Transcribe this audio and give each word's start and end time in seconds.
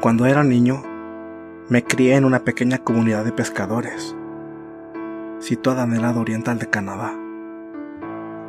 Cuando 0.00 0.24
era 0.24 0.42
niño, 0.42 0.82
me 1.68 1.84
crié 1.84 2.16
en 2.16 2.24
una 2.24 2.42
pequeña 2.42 2.78
comunidad 2.78 3.22
de 3.22 3.32
pescadores, 3.32 4.16
situada 5.40 5.84
en 5.84 5.92
el 5.92 6.00
lado 6.00 6.22
oriental 6.22 6.58
de 6.58 6.70
Canadá, 6.70 7.12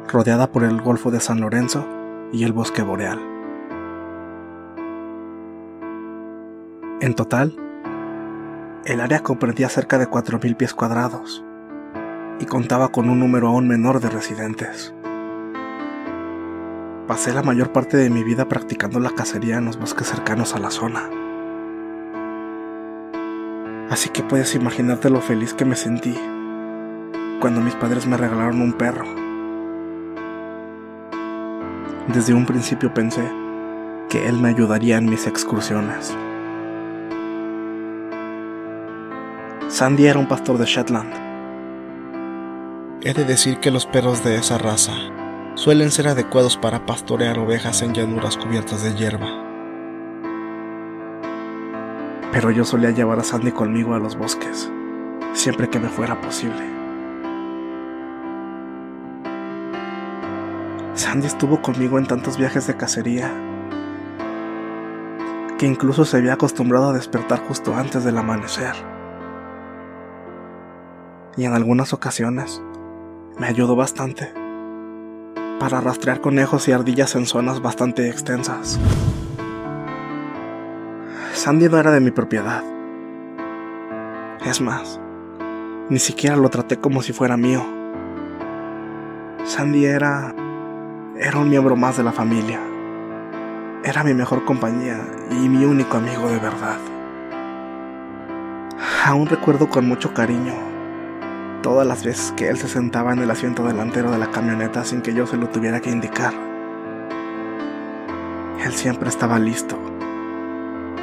rodeada 0.07 0.49
por 0.49 0.63
el 0.63 0.79
Golfo 0.81 1.11
de 1.11 1.19
San 1.19 1.41
Lorenzo 1.41 1.85
y 2.31 2.45
el 2.45 2.53
bosque 2.53 2.83
boreal. 2.83 3.19
En 7.01 7.15
total, 7.15 7.53
el 8.85 9.01
área 9.01 9.19
comprendía 9.19 9.67
cerca 9.67 9.97
de 9.97 10.07
4.000 10.07 10.55
pies 10.55 10.73
cuadrados 10.73 11.43
y 12.39 12.45
contaba 12.45 12.93
con 12.93 13.09
un 13.09 13.19
número 13.19 13.49
aún 13.49 13.67
menor 13.67 13.99
de 13.99 14.09
residentes. 14.09 14.95
Pasé 17.09 17.33
la 17.33 17.43
mayor 17.43 17.73
parte 17.73 17.97
de 17.97 18.09
mi 18.09 18.23
vida 18.23 18.47
practicando 18.47 19.01
la 19.01 19.09
cacería 19.09 19.57
en 19.57 19.65
los 19.65 19.77
bosques 19.77 20.07
cercanos 20.07 20.55
a 20.55 20.59
la 20.59 20.71
zona. 20.71 21.09
Así 23.91 24.07
que 24.07 24.23
puedes 24.23 24.55
imaginarte 24.55 25.09
lo 25.09 25.19
feliz 25.19 25.53
que 25.53 25.65
me 25.65 25.75
sentí 25.75 26.17
cuando 27.41 27.59
mis 27.59 27.75
padres 27.75 28.07
me 28.07 28.15
regalaron 28.15 28.61
un 28.61 28.71
perro. 28.71 29.03
Desde 32.07 32.33
un 32.33 32.45
principio 32.45 32.93
pensé 32.93 33.29
que 34.07 34.29
él 34.29 34.37
me 34.37 34.47
ayudaría 34.47 34.97
en 34.97 35.09
mis 35.09 35.27
excursiones. 35.27 36.15
Sandy 39.67 40.05
era 40.05 40.19
un 40.19 40.27
pastor 40.29 40.57
de 40.57 40.67
Shetland. 40.67 41.13
He 43.01 43.13
de 43.13 43.25
decir 43.25 43.59
que 43.59 43.71
los 43.71 43.85
perros 43.85 44.23
de 44.23 44.37
esa 44.37 44.57
raza 44.57 44.93
suelen 45.55 45.91
ser 45.91 46.07
adecuados 46.07 46.55
para 46.55 46.85
pastorear 46.85 47.37
ovejas 47.39 47.81
en 47.81 47.93
llanuras 47.93 48.37
cubiertas 48.37 48.83
de 48.83 48.95
hierba. 48.95 49.50
Pero 52.31 52.49
yo 52.49 52.63
solía 52.63 52.91
llevar 52.91 53.19
a 53.19 53.23
Sandy 53.23 53.51
conmigo 53.51 53.93
a 53.93 53.99
los 53.99 54.17
bosques, 54.17 54.71
siempre 55.33 55.69
que 55.69 55.79
me 55.79 55.89
fuera 55.89 56.21
posible. 56.21 56.63
Sandy 60.93 61.27
estuvo 61.27 61.61
conmigo 61.61 61.99
en 61.99 62.05
tantos 62.05 62.37
viajes 62.37 62.67
de 62.67 62.77
cacería 62.77 63.31
que 65.57 65.67
incluso 65.67 66.05
se 66.05 66.17
había 66.17 66.33
acostumbrado 66.33 66.89
a 66.89 66.93
despertar 66.93 67.39
justo 67.47 67.75
antes 67.75 68.03
del 68.03 68.17
amanecer. 68.17 68.73
Y 71.37 71.45
en 71.45 71.53
algunas 71.53 71.93
ocasiones 71.93 72.61
me 73.37 73.47
ayudó 73.47 73.75
bastante 73.75 74.33
para 75.59 75.79
rastrear 75.79 76.21
conejos 76.21 76.67
y 76.67 76.71
ardillas 76.71 77.15
en 77.15 77.25
zonas 77.25 77.61
bastante 77.61 78.09
extensas. 78.09 78.79
Sandy 81.43 81.69
no 81.69 81.79
era 81.79 81.89
de 81.89 81.99
mi 81.99 82.11
propiedad. 82.11 82.63
Es 84.45 84.61
más, 84.61 85.01
ni 85.89 85.97
siquiera 85.97 86.35
lo 86.35 86.49
traté 86.49 86.77
como 86.77 87.01
si 87.01 87.13
fuera 87.13 87.35
mío. 87.35 87.65
Sandy 89.43 89.85
era... 89.85 90.35
era 91.17 91.39
un 91.39 91.49
miembro 91.49 91.75
más 91.75 91.97
de 91.97 92.03
la 92.03 92.11
familia. 92.11 92.59
Era 93.83 94.03
mi 94.03 94.13
mejor 94.13 94.45
compañía 94.45 94.99
y 95.31 95.49
mi 95.49 95.65
único 95.65 95.97
amigo 95.97 96.29
de 96.29 96.37
verdad. 96.37 96.77
Aún 99.03 99.25
recuerdo 99.25 99.67
con 99.67 99.87
mucho 99.87 100.13
cariño 100.13 100.53
todas 101.63 101.87
las 101.87 102.05
veces 102.05 102.33
que 102.37 102.49
él 102.49 102.57
se 102.57 102.67
sentaba 102.67 103.13
en 103.13 103.19
el 103.19 103.31
asiento 103.31 103.65
delantero 103.65 104.11
de 104.11 104.19
la 104.19 104.29
camioneta 104.29 104.85
sin 104.85 105.01
que 105.01 105.15
yo 105.15 105.25
se 105.25 105.37
lo 105.37 105.49
tuviera 105.49 105.79
que 105.79 105.89
indicar. 105.89 106.35
Él 108.63 108.73
siempre 108.73 109.09
estaba 109.09 109.39
listo 109.39 109.90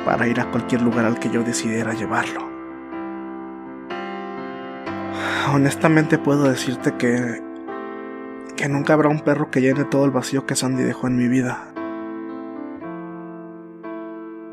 para 0.09 0.27
ir 0.27 0.41
a 0.41 0.51
cualquier 0.51 0.81
lugar 0.81 1.05
al 1.05 1.19
que 1.19 1.29
yo 1.29 1.43
decidiera 1.43 1.93
llevarlo. 1.93 2.41
Honestamente 5.53 6.17
puedo 6.17 6.49
decirte 6.49 6.97
que 6.97 7.43
que 8.57 8.71
nunca 8.71 8.95
habrá 8.95 9.11
un 9.11 9.21
perro 9.21 9.51
que 9.51 9.61
llene 9.61 9.85
todo 9.85 10.07
el 10.07 10.11
vacío 10.11 10.47
que 10.47 10.57
Sandy 10.57 10.83
dejó 10.83 11.09
en 11.09 11.17
mi 11.19 11.29
vida. 11.29 11.75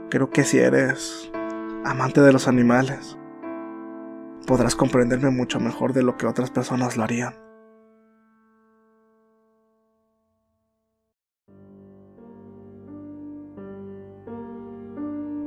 Creo 0.09 0.29
que 0.29 0.43
si 0.43 0.59
eres 0.59 1.31
amante 1.85 2.19
de 2.19 2.33
los 2.33 2.49
animales, 2.49 3.17
podrás 4.45 4.75
comprenderme 4.75 5.29
mucho 5.29 5.61
mejor 5.61 5.93
de 5.93 6.03
lo 6.03 6.17
que 6.17 6.27
otras 6.27 6.51
personas 6.51 6.97
lo 6.97 7.05
harían. 7.05 7.44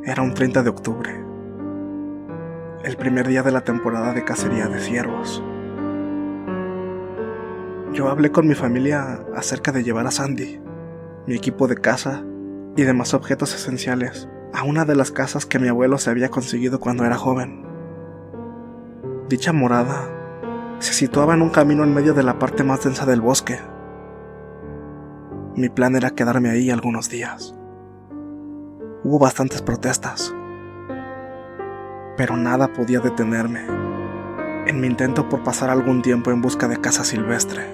Era 0.08 0.22
un 0.22 0.32
30 0.32 0.62
de 0.62 0.70
octubre, 0.70 1.22
el 2.82 2.96
primer 2.96 3.28
día 3.28 3.42
de 3.42 3.52
la 3.52 3.60
temporada 3.60 4.14
de 4.14 4.24
cacería 4.24 4.66
de 4.66 4.80
ciervos. 4.80 5.44
Yo 7.92 8.08
hablé 8.08 8.32
con 8.32 8.48
mi 8.48 8.54
familia 8.54 9.20
acerca 9.36 9.70
de 9.70 9.84
llevar 9.84 10.06
a 10.06 10.10
Sandy, 10.10 10.62
mi 11.26 11.34
equipo 11.34 11.68
de 11.68 11.76
caza 11.76 12.24
y 12.74 12.84
demás 12.84 13.12
objetos 13.12 13.54
esenciales 13.54 14.30
a 14.54 14.64
una 14.64 14.86
de 14.86 14.96
las 14.96 15.10
casas 15.10 15.44
que 15.44 15.58
mi 15.58 15.68
abuelo 15.68 15.98
se 15.98 16.08
había 16.08 16.30
conseguido 16.30 16.80
cuando 16.80 17.04
era 17.04 17.18
joven. 17.18 17.66
Dicha 19.28 19.52
morada 19.52 20.08
se 20.78 20.94
situaba 20.94 21.34
en 21.34 21.42
un 21.42 21.50
camino 21.50 21.84
en 21.84 21.92
medio 21.92 22.14
de 22.14 22.22
la 22.22 22.38
parte 22.38 22.64
más 22.64 22.82
densa 22.82 23.04
del 23.04 23.20
bosque. 23.20 23.58
Mi 25.54 25.68
plan 25.68 25.96
era 25.96 26.12
quedarme 26.12 26.48
ahí 26.48 26.70
algunos 26.70 27.10
días. 27.10 27.57
Hubo 29.10 29.18
bastantes 29.18 29.62
protestas, 29.62 30.34
pero 32.18 32.36
nada 32.36 32.74
podía 32.74 33.00
detenerme 33.00 33.64
en 34.66 34.80
mi 34.82 34.86
intento 34.86 35.30
por 35.30 35.42
pasar 35.42 35.70
algún 35.70 36.02
tiempo 36.02 36.30
en 36.30 36.42
busca 36.42 36.68
de 36.68 36.76
casa 36.76 37.04
silvestre. 37.04 37.64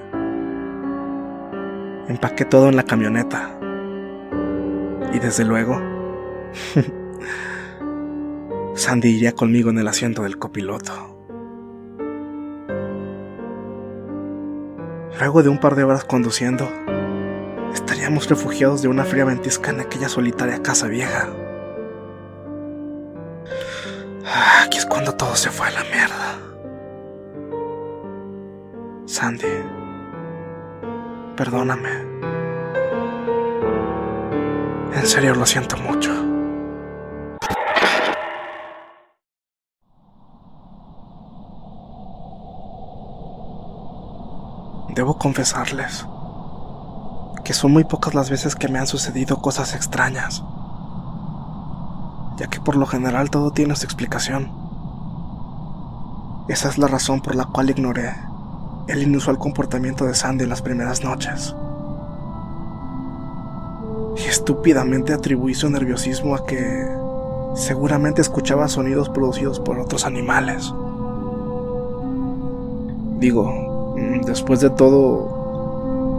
Empaqué 2.07 2.45
todo 2.45 2.69
en 2.69 2.77
la 2.77 2.85
camioneta 2.85 3.59
y 5.13 5.19
desde 5.19 5.45
luego 5.45 5.81
Sandy 8.77 9.09
iría 9.09 9.35
conmigo 9.35 9.71
en 9.71 9.79
el 9.79 9.89
asiento 9.89 10.23
del 10.23 10.39
copiloto. 10.39 10.93
Luego 15.19 15.43
de 15.43 15.49
un 15.49 15.59
par 15.59 15.75
de 15.75 15.83
horas 15.83 16.05
conduciendo, 16.05 16.69
estaríamos 17.75 18.29
refugiados 18.29 18.81
de 18.83 18.89
una 18.89 19.05
fría 19.05 19.25
ventisca 19.25 19.71
en 19.71 19.81
aquella 19.81 20.09
solitaria 20.09 20.63
casa 20.63 20.87
vieja. 20.87 21.29
Ah, 24.25 24.63
aquí 24.65 24.79
es 24.79 24.87
cuando 24.87 25.15
todo 25.15 25.35
se 25.37 25.51
fue 25.51 25.67
a 25.67 25.71
la 25.73 25.85
mierda. 25.85 26.39
Sandy, 29.07 29.47
perdóname. 31.37 31.91
En 34.95 35.07
serio 35.07 35.35
lo 35.35 35.45
siento 35.45 35.77
mucho. 35.77 36.13
Debo 44.95 45.19
confesarles 45.19 46.07
que 47.45 47.53
son 47.53 47.73
muy 47.73 47.85
pocas 47.85 48.15
las 48.15 48.31
veces 48.31 48.57
que 48.57 48.69
me 48.69 48.79
han 48.79 48.87
sucedido 48.87 49.41
cosas 49.43 49.75
extrañas, 49.75 50.43
ya 52.39 52.49
que 52.49 52.59
por 52.59 52.77
lo 52.77 52.87
general 52.87 53.31
todo 53.31 53.53
tiene 53.53 53.77
su 53.77 53.85
explicación. 53.85 54.51
Esa 56.49 56.69
es 56.69 56.79
la 56.79 56.89
razón 56.89 57.21
por 57.21 57.37
la 57.37 57.45
cual 57.45 57.71
ignoré 57.71 58.15
el 58.89 59.03
inusual 59.03 59.39
comportamiento 59.39 60.05
de 60.05 60.15
Sandy 60.15 60.45
en 60.45 60.51
las 60.51 60.63
primeras 60.63 61.05
noches. 61.05 61.55
Y 64.17 64.29
estúpidamente 64.29 65.13
atribuí 65.13 65.55
su 65.55 65.69
nerviosismo 65.71 66.35
a 66.35 66.47
que 66.47 66.87
seguramente 67.55 68.21
escuchaba 68.21 68.69
sonidos 68.69 69.09
producidos 69.09 69.61
por 69.61 69.79
otros 69.79 70.05
animales. 70.05 70.73
Digo, 73.19 73.95
después 74.27 74.61
de 74.61 74.71
todo, 74.71 75.34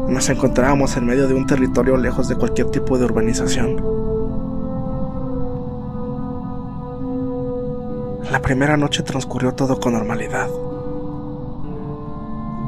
nos 0.08 0.30
encontrábamos 0.30 0.96
en 0.98 1.06
medio 1.06 1.28
de 1.28 1.34
un 1.34 1.48
territorio 1.48 1.98
lejos 1.98 2.28
de 2.28 2.36
cualquier 2.36 2.70
tipo 2.70 2.98
de 2.98 3.06
urbanización. 3.06 3.78
La 8.32 8.42
primera 8.42 8.78
noche 8.78 9.04
transcurrió 9.04 9.54
todo 9.54 9.80
con 9.80 9.94
normalidad. 9.94 10.48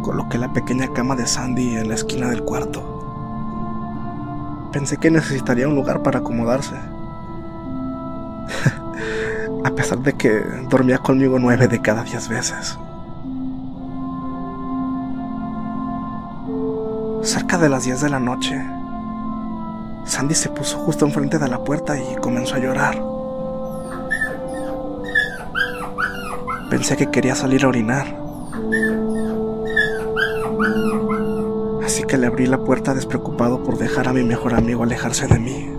Coloqué 0.03 0.37
la 0.37 0.53
pequeña 0.53 0.93
cama 0.93 1.15
de 1.15 1.25
Sandy 1.27 1.77
en 1.77 1.89
la 1.89 1.95
esquina 1.95 2.29
del 2.29 2.43
cuarto. 2.43 4.69
Pensé 4.71 4.97
que 4.97 5.11
necesitaría 5.11 5.67
un 5.67 5.75
lugar 5.75 6.01
para 6.03 6.19
acomodarse. 6.19 6.75
A 9.63 9.71
pesar 9.71 9.99
de 9.99 10.13
que 10.13 10.43
dormía 10.69 10.99
conmigo 10.99 11.39
nueve 11.39 11.67
de 11.67 11.81
cada 11.81 12.03
diez 12.03 12.29
veces. 12.29 12.77
Cerca 17.49 17.63
de 17.63 17.69
las 17.69 17.85
diez 17.85 18.01
de 18.01 18.09
la 18.09 18.19
noche, 18.19 18.61
Sandy 20.03 20.35
se 20.35 20.49
puso 20.49 20.79
justo 20.79 21.05
enfrente 21.05 21.39
de 21.39 21.47
la 21.47 21.63
puerta 21.63 21.97
y 21.97 22.17
comenzó 22.17 22.55
a 22.55 22.59
llorar. 22.59 23.01
Pensé 26.69 26.97
que 26.97 27.09
quería 27.09 27.35
salir 27.35 27.63
a 27.63 27.69
orinar. 27.69 28.05
Así 31.85 32.03
que 32.03 32.17
le 32.17 32.27
abrí 32.27 32.47
la 32.47 32.57
puerta 32.57 32.93
despreocupado 32.93 33.63
por 33.63 33.77
dejar 33.77 34.09
a 34.09 34.13
mi 34.13 34.23
mejor 34.23 34.53
amigo 34.53 34.83
alejarse 34.83 35.27
de 35.27 35.39
mí. 35.39 35.71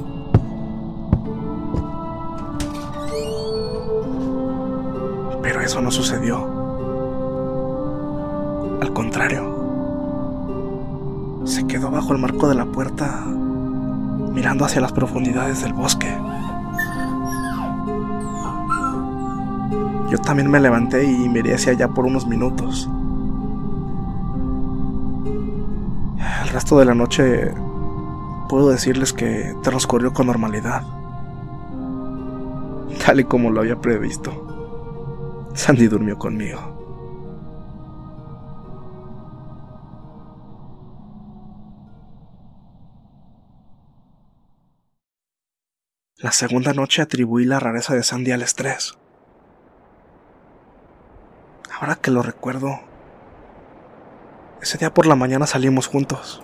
Pero 5.43 5.61
eso 5.61 5.83
no 5.83 5.91
sucedió. 5.91 6.49
Al 8.81 8.91
contrario, 8.95 9.58
se 11.49 11.67
quedó 11.67 11.91
bajo 11.91 12.13
el 12.13 12.19
marco 12.19 12.49
de 12.49 12.55
la 12.55 12.67
puerta, 12.67 13.25
mirando 13.25 14.65
hacia 14.65 14.81
las 14.81 14.93
profundidades 14.93 15.63
del 15.63 15.73
bosque. 15.73 16.15
Yo 20.11 20.19
también 20.19 20.51
me 20.51 20.61
levanté 20.61 21.05
y 21.05 21.29
miré 21.29 21.55
hacia 21.55 21.73
allá 21.73 21.89
por 21.89 22.07
unos 22.07 22.27
minutos. 22.27 22.89
El 26.43 26.49
resto 26.51 26.79
de 26.79 26.85
la 26.85 26.95
noche 26.95 27.53
puedo 28.49 28.71
decirles 28.71 29.13
que 29.13 29.55
transcurrió 29.63 30.13
con 30.13 30.27
normalidad, 30.27 30.83
tal 33.05 33.21
y 33.21 33.25
como 33.25 33.51
lo 33.51 33.61
había 33.61 33.81
previsto. 33.81 35.49
Sandy 35.55 35.89
durmió 35.89 36.19
conmigo. 36.19 36.78
La 46.21 46.33
segunda 46.33 46.73
noche 46.73 47.01
atribuí 47.01 47.45
la 47.45 47.61
rareza 47.61 47.95
de 47.95 48.03
Sandy 48.03 48.33
al 48.33 48.43
estrés. 48.43 48.99
Ahora 51.73 51.95
que 51.95 52.11
lo 52.11 52.23
recuerdo, 52.23 52.81
ese 54.61 54.79
día 54.79 54.93
por 54.93 55.07
la 55.07 55.15
mañana 55.15 55.47
salimos 55.47 55.87
juntos. 55.87 56.43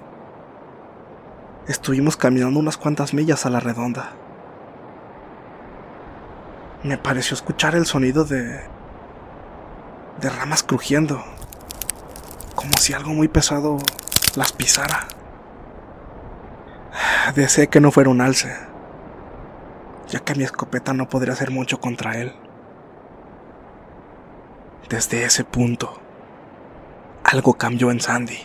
Estuvimos 1.66 2.16
caminando 2.16 2.60
unas 2.60 2.76
cuantas 2.76 3.14
millas 3.14 3.46
a 3.46 3.50
la 3.50 3.58
redonda. 3.58 4.12
Me 6.84 6.96
pareció 6.96 7.34
escuchar 7.34 7.74
el 7.74 7.86
sonido 7.86 8.24
de... 8.24 8.60
de 10.20 10.30
ramas 10.30 10.62
crujiendo, 10.62 11.20
como 12.54 12.74
si 12.78 12.92
algo 12.92 13.10
muy 13.10 13.26
pesado 13.26 13.78
las 14.36 14.52
pisara. 14.52 15.08
Deseé 17.34 17.66
que 17.66 17.80
no 17.80 17.90
fuera 17.90 18.10
un 18.10 18.20
alce, 18.20 18.54
ya 20.14 20.20
que 20.20 20.36
mi 20.36 20.44
escopeta 20.44 20.92
no 20.92 21.08
podría 21.08 21.32
hacer 21.32 21.50
mucho 21.50 21.80
contra 21.80 22.16
él. 22.16 22.32
Desde 24.88 25.24
ese 25.24 25.42
punto, 25.42 25.92
algo 27.24 27.54
cambió 27.54 27.90
en 27.90 28.00
Sandy. 28.00 28.38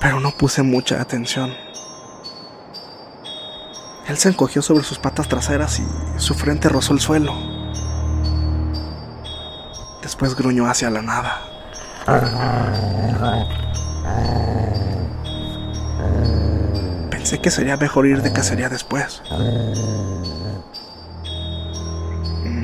Pero 0.00 0.18
no 0.18 0.32
puse 0.32 0.64
mucha 0.64 1.00
atención. 1.00 1.54
Él 4.08 4.16
se 4.16 4.30
encogió 4.30 4.60
sobre 4.60 4.82
sus 4.82 4.98
patas 4.98 5.28
traseras 5.28 5.78
y 5.78 5.86
su 6.16 6.34
frente 6.34 6.68
rozó 6.68 6.94
el 6.94 7.00
suelo. 7.00 7.32
Después 10.02 10.34
gruñó 10.34 10.66
hacia 10.66 10.90
la 10.90 11.02
nada. 11.02 11.42
Pensé 17.26 17.40
que 17.40 17.50
sería 17.50 17.76
mejor 17.76 18.06
ir 18.06 18.22
de 18.22 18.32
cacería 18.32 18.68
después. 18.68 19.20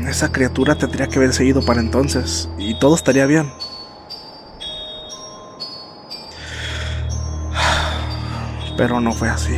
Esa 0.07 0.31
criatura 0.31 0.76
tendría 0.76 1.09
que 1.09 1.19
haberse 1.19 1.45
ido 1.45 1.64
para 1.64 1.81
entonces 1.81 2.49
y 2.59 2.78
todo 2.78 2.95
estaría 2.95 3.26
bien. 3.26 3.52
Pero 8.76 9.00
no 9.00 9.11
fue 9.11 9.31
así. 9.31 9.57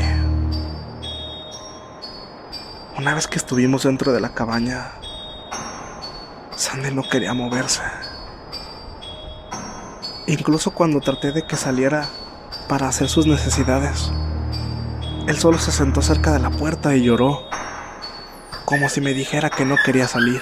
Una 2.97 3.15
vez 3.15 3.27
que 3.27 3.37
estuvimos 3.37 3.83
dentro 3.83 4.11
de 4.11 4.23
la 4.23 4.33
cabaña, 4.33 4.93
Sandy 6.57 6.95
no 6.95 7.03
quería 7.03 7.35
moverse. 7.35 7.83
Incluso 10.27 10.71
cuando 10.71 11.03
traté 11.03 11.31
de 11.33 11.43
que 11.43 11.59
saliera 11.59 12.09
para 12.71 12.89
hacer 12.89 13.11
sus 13.11 13.27
necesidades, 13.27 14.11
él 15.27 15.39
solo 15.39 15.59
se 15.59 15.73
sentó 15.73 16.03
cerca 16.03 16.33
de 16.33 16.39
la 16.39 16.51
puerta 16.51 16.95
y 16.95 17.03
lloró 17.03 17.49
como 18.65 18.89
si 18.89 19.01
me 19.01 19.13
dijera 19.13 19.51
que 19.51 19.65
no 19.65 19.77
quería 19.85 20.09
salir. 20.09 20.41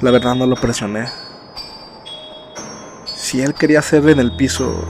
La 0.00 0.10
verdad 0.10 0.34
no 0.34 0.46
lo 0.46 0.56
presioné. 0.56 1.06
Si 3.14 3.42
él 3.42 3.54
quería 3.54 3.80
hacerle 3.80 4.12
en 4.12 4.20
el 4.20 4.36
piso, 4.36 4.84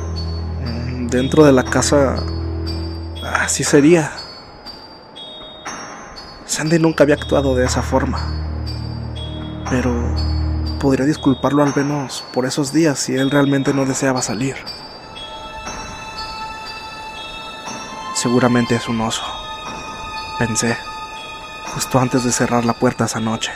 mm, 0.64 1.06
dentro 1.08 1.44
de 1.44 1.52
la 1.52 1.64
casa, 1.64 2.16
así 3.22 3.64
sería. 3.64 4.12
Sandy 6.46 6.78
nunca 6.78 7.04
había 7.04 7.16
actuado 7.16 7.54
de 7.56 7.64
esa 7.64 7.82
forma. 7.82 8.20
Pero 9.70 9.92
podría 10.78 11.06
disculparlo 11.06 11.62
al 11.62 11.74
menos 11.74 12.24
por 12.32 12.46
esos 12.46 12.72
días 12.72 12.98
si 12.98 13.16
él 13.16 13.30
realmente 13.30 13.74
no 13.74 13.84
deseaba 13.84 14.22
salir. 14.22 14.56
Seguramente 18.20 18.74
es 18.74 18.88
un 18.88 19.00
oso, 19.00 19.22
pensé, 20.40 20.76
justo 21.72 22.00
antes 22.00 22.24
de 22.24 22.32
cerrar 22.32 22.64
la 22.64 22.72
puerta 22.72 23.04
esa 23.04 23.20
noche. 23.20 23.52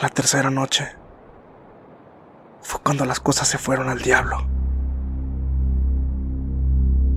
La 0.00 0.08
tercera 0.08 0.48
noche 0.48 0.88
fue 2.62 2.80
cuando 2.80 3.04
las 3.04 3.20
cosas 3.20 3.46
se 3.46 3.58
fueron 3.58 3.90
al 3.90 4.00
diablo. 4.00 4.38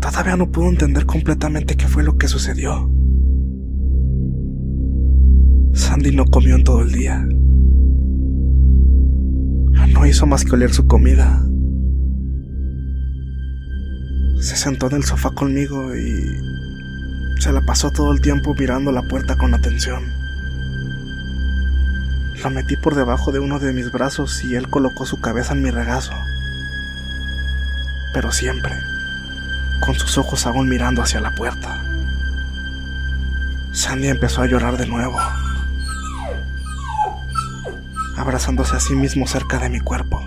Todavía 0.01 0.35
no 0.35 0.51
puedo 0.51 0.67
entender 0.67 1.05
completamente 1.05 1.77
qué 1.77 1.87
fue 1.87 2.03
lo 2.03 2.17
que 2.17 2.27
sucedió. 2.27 2.89
Sandy 5.77 6.11
no 6.11 6.25
comió 6.25 6.55
en 6.55 6.63
todo 6.63 6.81
el 6.81 6.91
día. 6.91 7.23
No 9.93 10.05
hizo 10.07 10.25
más 10.25 10.43
que 10.43 10.55
oler 10.55 10.73
su 10.73 10.87
comida. 10.87 11.39
Se 14.41 14.55
sentó 14.55 14.87
en 14.87 14.95
el 14.95 15.03
sofá 15.03 15.29
conmigo 15.31 15.95
y 15.95 17.39
se 17.39 17.51
la 17.51 17.61
pasó 17.61 17.91
todo 17.91 18.11
el 18.11 18.21
tiempo 18.21 18.55
mirando 18.55 18.91
la 18.91 19.03
puerta 19.03 19.37
con 19.37 19.53
atención. 19.53 20.03
La 22.43 22.49
metí 22.49 22.75
por 22.75 22.95
debajo 22.95 23.31
de 23.31 23.39
uno 23.39 23.59
de 23.59 23.71
mis 23.71 23.91
brazos 23.91 24.43
y 24.43 24.55
él 24.55 24.69
colocó 24.69 25.05
su 25.05 25.21
cabeza 25.21 25.53
en 25.53 25.61
mi 25.61 25.69
regazo. 25.69 26.13
Pero 28.13 28.31
siempre, 28.31 28.73
con 29.79 29.93
sus 29.93 30.17
ojos 30.17 30.47
aún 30.47 30.67
mirando 30.67 31.03
hacia 31.03 31.21
la 31.21 31.35
puerta. 31.35 31.83
Sandy 33.73 34.07
empezó 34.07 34.41
a 34.41 34.47
llorar 34.47 34.77
de 34.77 34.87
nuevo, 34.87 35.19
abrazándose 38.17 38.75
a 38.75 38.79
sí 38.79 38.95
mismo 38.95 39.27
cerca 39.27 39.59
de 39.59 39.69
mi 39.69 39.79
cuerpo. 39.79 40.19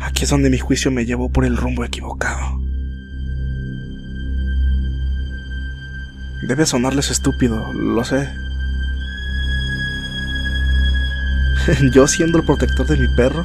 Aquí 0.00 0.24
es 0.24 0.30
donde 0.30 0.50
mi 0.50 0.58
juicio 0.58 0.90
me 0.90 1.04
llevó 1.04 1.30
por 1.30 1.44
el 1.44 1.56
rumbo 1.56 1.84
equivocado. 1.84 2.58
Debe 6.48 6.64
sonarles 6.64 7.10
estúpido, 7.10 7.72
lo 7.74 8.04
sé. 8.04 8.28
Yo 11.92 12.06
siendo 12.06 12.38
el 12.38 12.44
protector 12.44 12.86
de 12.86 12.96
mi 12.96 13.08
perro, 13.08 13.44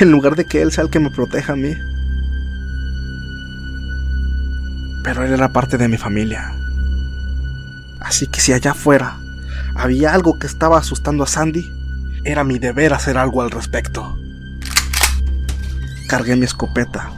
en 0.00 0.10
lugar 0.10 0.34
de 0.34 0.46
que 0.46 0.62
él 0.62 0.72
sea 0.72 0.84
el 0.84 0.90
que 0.90 1.00
me 1.00 1.10
proteja 1.10 1.52
a 1.52 1.56
mí. 1.56 1.76
Pero 5.04 5.26
él 5.26 5.32
era 5.32 5.52
parte 5.52 5.76
de 5.76 5.88
mi 5.88 5.98
familia. 5.98 6.54
Así 8.00 8.26
que 8.28 8.40
si 8.40 8.52
allá 8.52 8.70
afuera 8.70 9.18
había 9.78 10.12
algo 10.12 10.40
que 10.40 10.48
estaba 10.48 10.76
asustando 10.76 11.22
a 11.22 11.28
Sandy, 11.28 11.64
era 12.24 12.42
mi 12.42 12.58
deber 12.58 12.92
hacer 12.92 13.16
algo 13.16 13.42
al 13.42 13.52
respecto. 13.52 14.18
Cargué 16.08 16.34
mi 16.34 16.44
escopeta, 16.44 17.10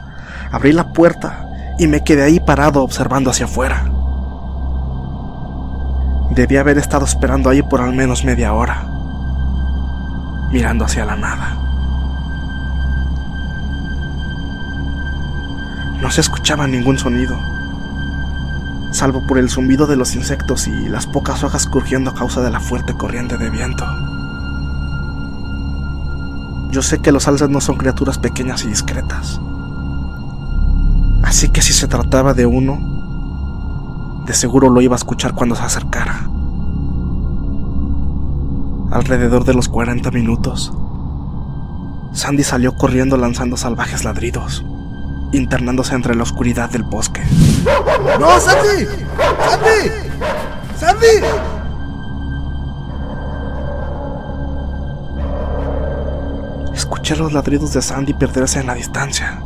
abrí 0.53 0.73
la 0.73 0.93
puerta 0.93 1.49
y 1.79 1.87
me 1.87 2.05
quedé 2.05 2.23
ahí 2.23 2.39
parado 2.39 2.83
observando 2.83 3.31
hacia 3.31 3.47
afuera. 3.47 3.91
Debía 6.33 6.61
haber 6.61 6.77
estado 6.77 7.07
esperando 7.07 7.49
ahí 7.49 7.63
por 7.63 7.81
al 7.81 7.95
menos 7.95 8.25
media 8.25 8.53
hora, 8.53 8.87
mirando 10.53 10.85
hacia 10.85 11.07
la 11.07 11.17
nada. 11.17 11.57
No 16.03 16.11
se 16.11 16.21
escuchaba 16.21 16.67
ningún 16.67 16.99
sonido, 16.99 17.39
salvo 18.91 19.27
por 19.27 19.39
el 19.39 19.49
zumbido 19.49 19.87
de 19.87 19.97
los 19.97 20.15
insectos 20.15 20.67
y 20.67 20.89
las 20.89 21.07
pocas 21.07 21.45
hojas 21.45 21.67
crujiendo 21.67 22.11
a 22.11 22.15
causa 22.15 22.41
de 22.41 22.51
la 22.51 22.61
fuerte 22.61 22.95
corriente 22.95 23.37
de 23.39 23.51
viento. 23.51 23.85
Yo 26.71 26.83
sé 26.83 26.99
que 26.99 27.13
los 27.13 27.27
alces 27.27 27.49
no 27.49 27.61
son 27.61 27.77
criaturas 27.77 28.19
pequeñas 28.19 28.65
y 28.65 28.69
discretas. 28.69 29.41
Así 31.23 31.49
que 31.49 31.63
si 31.63 31.73
se 31.73 31.89
trataba 31.89 32.35
de 32.35 32.47
uno, 32.47 34.23
de 34.27 34.35
seguro 34.35 34.71
lo 34.71 34.81
iba 34.81 34.95
a 34.95 34.99
escuchar 34.99 35.35
cuando 35.35 35.57
se 35.57 35.63
acercara. 35.63 36.29
Alrededor 38.93 39.45
de 39.45 39.55
los 39.55 39.69
40 39.69 40.11
minutos, 40.11 40.73
Sandy 42.13 42.43
salió 42.43 42.75
corriendo 42.75 43.17
lanzando 43.17 43.57
salvajes 43.57 44.05
ladridos, 44.05 44.65
internándose 45.33 45.95
entre 45.95 46.15
la 46.15 46.23
oscuridad 46.23 46.71
del 46.71 46.83
bosque. 46.83 47.23
¡No, 48.19 48.41
Sandy! 48.41 48.87
¡Sandy! 49.49 49.91
¡Sandy! 50.77 51.07
Escuché 56.75 57.17
los 57.17 57.33
ladridos 57.33 57.73
de 57.73 57.83
Sandy 57.83 58.15
perderse 58.15 58.61
en 58.61 58.67
la 58.67 58.75
distancia. 58.75 59.41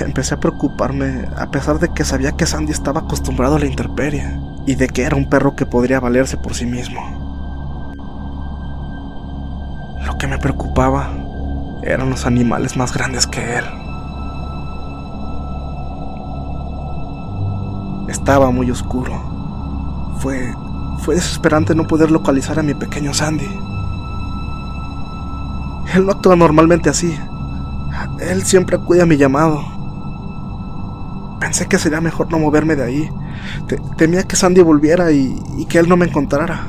Empecé 0.00 0.34
a 0.34 0.40
preocuparme 0.40 1.28
a 1.36 1.50
pesar 1.50 1.78
de 1.78 1.88
que 1.90 2.04
sabía 2.04 2.32
que 2.32 2.46
Sandy 2.46 2.72
estaba 2.72 3.00
acostumbrado 3.00 3.56
a 3.56 3.58
la 3.58 3.66
intemperie 3.66 4.38
y 4.66 4.76
de 4.76 4.88
que 4.88 5.02
era 5.02 5.16
un 5.16 5.28
perro 5.28 5.56
que 5.56 5.66
podría 5.66 6.00
valerse 6.00 6.36
por 6.36 6.54
sí 6.54 6.66
mismo. 6.66 7.00
Lo 10.04 10.16
que 10.18 10.26
me 10.26 10.38
preocupaba 10.38 11.10
eran 11.82 12.10
los 12.10 12.26
animales 12.26 12.76
más 12.76 12.92
grandes 12.92 13.26
que 13.26 13.58
él. 13.58 13.64
Estaba 18.08 18.50
muy 18.50 18.70
oscuro. 18.70 20.16
Fue 20.20 20.52
fue 20.98 21.14
desesperante 21.14 21.74
no 21.74 21.86
poder 21.86 22.10
localizar 22.10 22.58
a 22.58 22.62
mi 22.62 22.74
pequeño 22.74 23.14
Sandy. 23.14 23.48
Él 25.94 26.04
no 26.04 26.12
actúa 26.12 26.36
normalmente 26.36 26.90
así. 26.90 27.18
Él 28.20 28.42
siempre 28.42 28.76
acude 28.76 29.00
a 29.00 29.06
mi 29.06 29.16
llamado. 29.16 29.64
Pensé 31.40 31.66
que 31.66 31.78
sería 31.78 32.00
mejor 32.00 32.30
no 32.30 32.38
moverme 32.38 32.76
de 32.76 32.84
ahí. 32.84 33.10
temía 33.96 34.24
que 34.24 34.36
Sandy 34.36 34.60
volviera 34.60 35.12
y, 35.12 35.40
y 35.56 35.64
que 35.66 35.78
él 35.78 35.88
no 35.88 35.96
me 35.96 36.06
encontrara. 36.06 36.66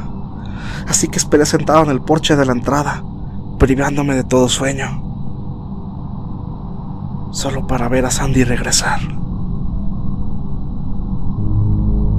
Así 0.87 1.07
que 1.07 1.17
esperé 1.17 1.45
sentado 1.45 1.83
en 1.83 1.89
el 1.89 2.01
porche 2.01 2.35
de 2.35 2.45
la 2.45 2.53
entrada, 2.53 3.03
privándome 3.59 4.15
de 4.15 4.23
todo 4.23 4.49
sueño. 4.49 5.03
Solo 7.31 7.67
para 7.67 7.87
ver 7.87 8.05
a 8.05 8.11
Sandy 8.11 8.43
regresar. 8.43 8.99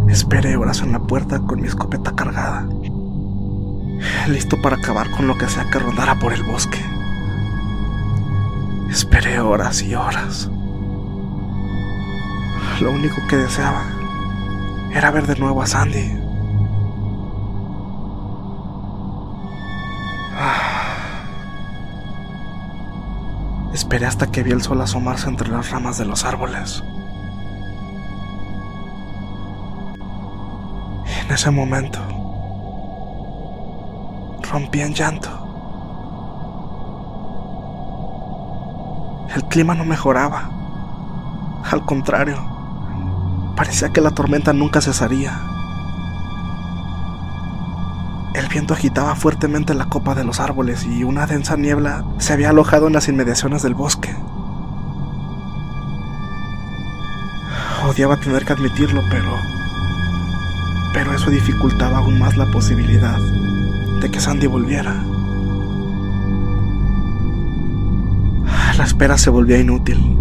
Esperé 0.09 0.56
horas 0.56 0.82
en 0.82 0.92
la 0.92 1.00
puerta 1.00 1.40
con 1.40 1.61
mi 1.61 1.66
escopeta 1.66 2.12
cargada 2.14 2.66
listo 4.28 4.61
para 4.61 4.76
acabar 4.76 5.11
con 5.11 5.26
lo 5.26 5.37
que 5.37 5.49
sea 5.49 5.68
que 5.70 5.78
rondara 5.78 6.18
por 6.18 6.32
el 6.32 6.42
bosque. 6.42 6.78
Esperé 8.90 9.40
horas 9.40 9.82
y 9.82 9.94
horas. 9.94 10.50
Lo 12.80 12.92
único 12.92 13.16
que 13.28 13.37
deseaba 13.37 13.82
era 14.92 15.11
ver 15.11 15.26
de 15.26 15.37
nuevo 15.37 15.62
a 15.62 15.66
Sandy. 15.66 16.20
Esperé 23.80 24.04
hasta 24.04 24.26
que 24.26 24.42
vi 24.42 24.50
el 24.50 24.60
sol 24.60 24.78
asomarse 24.82 25.26
entre 25.26 25.49
las 25.49 25.70
ramas 25.70 25.96
de 25.96 26.04
los 26.04 26.26
árboles. 26.26 26.84
En 31.25 31.30
ese 31.32 31.50
momento, 31.50 31.99
rompí 34.52 34.82
en 34.82 34.92
llanto. 34.92 35.30
El 39.34 39.44
clima 39.44 39.75
no 39.75 39.87
mejoraba. 39.87 40.50
Al 41.64 41.82
contrario, 41.87 42.37
parecía 43.56 43.88
que 43.88 44.02
la 44.02 44.10
tormenta 44.10 44.52
nunca 44.52 44.82
cesaría. 44.82 45.50
El 48.40 48.49
viento 48.49 48.73
agitaba 48.73 49.14
fuertemente 49.16 49.75
la 49.75 49.90
copa 49.90 50.14
de 50.14 50.25
los 50.25 50.40
árboles 50.40 50.87
y 50.87 51.04
una 51.04 51.26
densa 51.26 51.59
niebla 51.59 52.06
se 52.16 52.32
había 52.32 52.49
alojado 52.49 52.87
en 52.87 52.94
las 52.94 53.06
inmediaciones 53.06 53.62
del 53.62 53.75
bosque. 53.75 54.16
Odiaba 57.87 58.16
tener 58.16 58.47
que 58.47 58.54
admitirlo, 58.54 59.02
pero... 59.11 59.30
Pero 60.94 61.12
eso 61.12 61.28
dificultaba 61.28 61.99
aún 61.99 62.18
más 62.18 62.38
la 62.38 62.50
posibilidad 62.50 63.18
de 64.00 64.11
que 64.11 64.20
Sandy 64.20 64.47
volviera. 64.47 64.94
La 68.78 68.85
espera 68.85 69.18
se 69.18 69.28
volvía 69.28 69.59
inútil. 69.59 70.16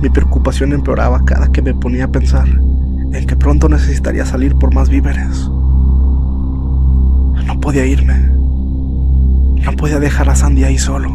Mi 0.00 0.10
preocupación 0.10 0.72
empeoraba 0.72 1.24
cada 1.24 1.52
que 1.52 1.62
me 1.62 1.74
ponía 1.74 2.06
a 2.06 2.08
pensar 2.08 2.48
en 2.48 3.24
que 3.24 3.36
pronto 3.36 3.68
necesitaría 3.68 4.26
salir 4.26 4.56
por 4.56 4.74
más 4.74 4.88
víveres. 4.88 5.51
Podía 7.62 7.86
irme. 7.86 8.18
No 9.64 9.72
podía 9.76 10.00
dejar 10.00 10.28
a 10.28 10.34
Sandy 10.34 10.64
ahí 10.64 10.78
solo. 10.78 11.08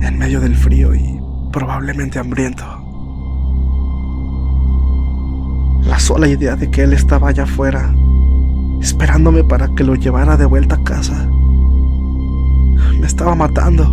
En 0.00 0.16
medio 0.16 0.40
del 0.40 0.54
frío 0.54 0.94
y 0.94 1.20
probablemente 1.50 2.20
hambriento. 2.20 2.64
La 5.82 5.98
sola 5.98 6.28
idea 6.28 6.54
de 6.54 6.70
que 6.70 6.84
él 6.84 6.92
estaba 6.92 7.30
allá 7.30 7.42
afuera 7.42 7.92
esperándome 8.80 9.42
para 9.42 9.74
que 9.74 9.82
lo 9.82 9.96
llevara 9.96 10.36
de 10.36 10.46
vuelta 10.46 10.76
a 10.76 10.84
casa. 10.84 11.28
Me 13.00 13.06
estaba 13.08 13.34
matando. 13.34 13.84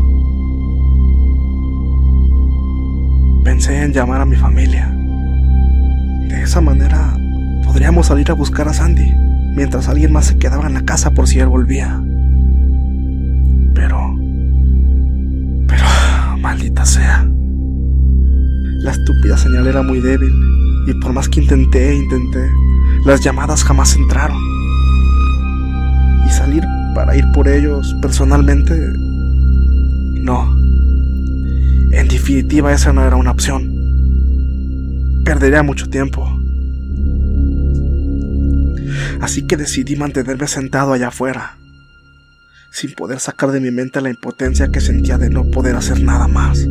Pensé 3.43 3.81
en 3.81 3.93
llamar 3.93 4.21
a 4.21 4.25
mi 4.25 4.35
familia. 4.35 4.95
De 6.27 6.43
esa 6.43 6.61
manera 6.61 7.17
podríamos 7.65 8.05
salir 8.05 8.29
a 8.29 8.35
buscar 8.35 8.67
a 8.67 8.73
Sandy 8.73 9.30
mientras 9.55 9.87
alguien 9.87 10.11
más 10.11 10.25
se 10.25 10.37
quedaba 10.37 10.67
en 10.67 10.73
la 10.73 10.85
casa 10.85 11.11
por 11.11 11.27
si 11.27 11.39
él 11.39 11.47
volvía. 11.47 12.01
Pero... 13.75 14.15
Pero... 15.67 15.85
Maldita 16.39 16.85
sea. 16.85 17.27
La 18.83 18.91
estúpida 18.91 19.37
señal 19.37 19.67
era 19.67 19.83
muy 19.83 19.99
débil, 19.99 20.33
y 20.87 20.93
por 20.95 21.13
más 21.13 21.29
que 21.29 21.41
intenté, 21.41 21.91
e 21.91 21.95
intenté, 21.97 22.49
las 23.05 23.21
llamadas 23.23 23.63
jamás 23.63 23.95
entraron. 23.95 24.37
Y 26.25 26.29
salir 26.31 26.63
para 26.95 27.15
ir 27.15 27.25
por 27.33 27.47
ellos 27.47 27.95
personalmente... 28.01 28.75
No. 30.21 30.55
En 31.91 32.07
definitiva 32.07 32.71
esa 32.73 32.93
no 32.93 33.03
era 33.03 33.15
una 33.15 33.31
opción. 33.31 33.71
Perdería 35.25 35.61
mucho 35.61 35.89
tiempo. 35.89 36.30
Así 39.19 39.45
que 39.45 39.57
decidí 39.57 39.95
mantenerme 39.95 40.47
sentado 40.47 40.93
allá 40.93 41.09
afuera, 41.09 41.57
sin 42.71 42.93
poder 42.93 43.19
sacar 43.19 43.51
de 43.51 43.59
mi 43.59 43.71
mente 43.71 44.01
la 44.01 44.09
impotencia 44.09 44.71
que 44.71 44.81
sentía 44.81 45.17
de 45.17 45.29
no 45.29 45.49
poder 45.51 45.75
hacer 45.75 46.01
nada 46.01 46.27
más. 46.27 46.65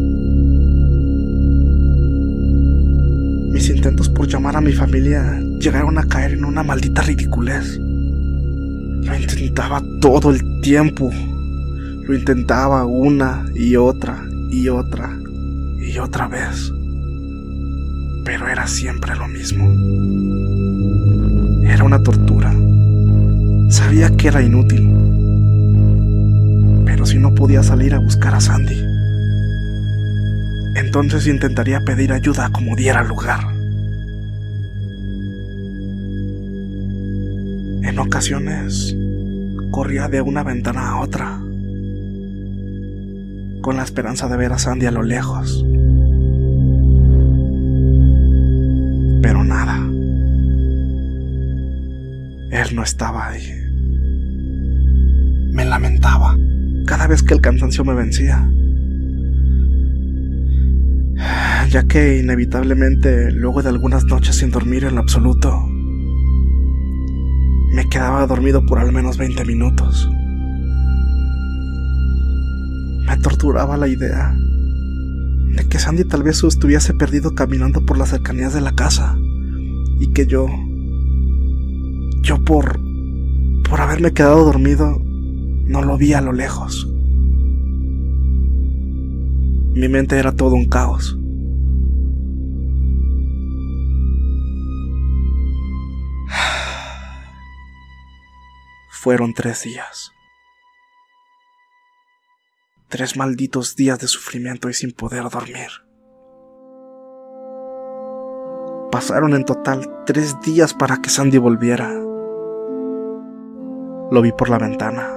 Mis 3.51 3.69
intentos 3.69 4.09
por 4.09 4.27
llamar 4.27 4.57
a 4.57 4.61
mi 4.61 4.73
familia 4.73 5.39
llegaron 5.59 5.99
a 5.99 6.07
caer 6.07 6.33
en 6.33 6.45
una 6.45 6.63
maldita 6.63 7.03
ridiculez. 7.03 7.79
Lo 7.79 9.17
intentaba 9.17 9.83
todo 10.01 10.31
el 10.31 10.61
tiempo. 10.61 11.11
Lo 11.13 12.15
intentaba 12.15 12.87
una 12.87 13.45
y 13.55 13.77
otra 13.77 14.25
y 14.51 14.69
otra 14.69 15.19
y 15.79 15.99
otra 15.99 16.29
vez. 16.29 16.73
Pero 18.25 18.49
era 18.49 18.67
siempre 18.67 19.15
lo 19.17 19.29
mismo. 19.29 20.60
Era 21.73 21.85
una 21.85 22.03
tortura. 22.03 22.53
Sabía 23.71 24.11
que 24.17 24.27
era 24.27 24.43
inútil. 24.43 24.83
Pero 26.85 27.07
si 27.07 27.19
no 27.19 27.33
podía 27.33 27.63
salir 27.63 27.95
a 27.95 28.01
buscar 28.01 28.35
a 28.35 28.41
Sandy, 28.41 28.77
entonces 30.75 31.29
intentaría 31.29 31.81
pedir 31.81 32.13
ayuda 32.13 32.51
como 32.51 32.75
diera 32.75 33.05
lugar. 33.05 33.41
En 37.85 37.99
ocasiones 38.01 38.97
corría 39.71 40.09
de 40.09 40.23
una 40.23 40.43
ventana 40.43 40.91
a 40.91 41.01
otra, 41.01 41.41
con 43.63 43.77
la 43.77 43.85
esperanza 43.85 44.27
de 44.27 44.37
ver 44.37 44.53
a 44.53 44.59
Sandy 44.59 44.87
a 44.87 44.91
lo 44.91 45.05
lejos. 45.05 45.65
Pero 49.23 49.45
nada. 49.45 49.90
Él 52.51 52.75
no 52.75 52.83
estaba 52.83 53.29
ahí. 53.29 53.49
Me 55.53 55.65
lamentaba 55.65 56.37
cada 56.87 57.07
vez 57.07 57.23
que 57.23 57.35
el 57.35 57.41
cansancio 57.41 57.85
me 57.85 57.95
vencía. 57.95 58.51
Ya 61.71 61.85
que 61.85 62.19
inevitablemente, 62.19 63.31
luego 63.31 63.63
de 63.63 63.69
algunas 63.69 64.05
noches 64.05 64.35
sin 64.37 64.51
dormir 64.51 64.85
en 64.85 64.99
absoluto, 64.99 65.57
me 67.73 67.89
quedaba 67.89 68.27
dormido 68.27 68.67
por 68.67 68.81
al 68.81 68.91
menos 68.91 69.17
20 69.19 69.45
minutos. 69.45 70.11
Me 73.07 73.17
torturaba 73.19 73.77
la 73.77 73.87
idea 73.87 74.35
de 75.55 75.69
que 75.69 75.79
Sandy 75.79 76.05
tal 76.05 76.25
vez 76.25 76.43
estuviese 76.43 76.95
perdido 76.95 77.35
caminando 77.37 77.85
por 77.87 77.99
las 77.99 78.11
cercanías 78.11 78.53
de 78.53 78.61
la 78.61 78.75
casa 78.75 79.17
y 80.01 80.13
que 80.13 80.27
yo, 80.27 80.49
yo 82.23 82.43
por, 82.45 82.79
por 83.69 83.81
haberme 83.81 84.13
quedado 84.13 84.45
dormido, 84.45 85.01
no 85.03 85.83
lo 85.83 85.97
vi 85.97 86.13
a 86.15 86.21
lo 86.21 86.33
lejos. 86.33 86.87
Mi 89.75 89.89
mente 89.89 90.19
era 90.19 90.33
todo 90.33 90.55
un 90.55 90.69
caos. 90.69 91.17
Fueron 98.91 99.33
tres 99.33 99.63
días. 99.63 100.13
Tres 102.89 103.17
malditos 103.17 103.77
días 103.77 103.99
de 104.01 104.09
sufrimiento 104.09 104.69
y 104.69 104.75
sin 104.75 104.93
poder 104.93 105.31
dormir. 105.31 105.71
Pasaron 108.91 109.35
en 109.35 109.45
total 109.45 110.05
tres 110.05 110.39
días 110.41 110.75
para 110.75 111.01
que 111.01 111.09
Sandy 111.09 111.39
volviera. 111.39 112.10
Lo 114.11 114.23
vi 114.23 114.33
por 114.33 114.49
la 114.49 114.59
ventana, 114.59 115.09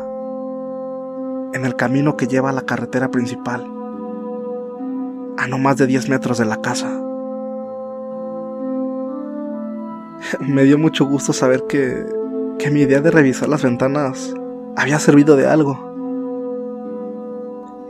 en 1.54 1.66
el 1.66 1.76
camino 1.76 2.16
que 2.16 2.28
lleva 2.28 2.52
a 2.52 2.54
la 2.54 2.62
carretera 2.62 3.10
principal, 3.10 3.66
a 5.38 5.48
no 5.48 5.58
más 5.58 5.78
de 5.78 5.88
10 5.88 6.10
metros 6.10 6.38
de 6.38 6.46
la 6.46 6.62
casa. 6.62 6.90
Me 10.40 10.64
dio 10.64 10.78
mucho 10.78 11.06
gusto 11.06 11.34
saber 11.34 11.64
que 11.68 12.06
que 12.58 12.72
mi 12.72 12.82
idea 12.82 13.02
de 13.02 13.12
revisar 13.12 13.50
las 13.50 13.64
ventanas 13.64 14.34
había 14.76 15.00
servido 15.00 15.36
de 15.36 15.48
algo. 15.48 15.78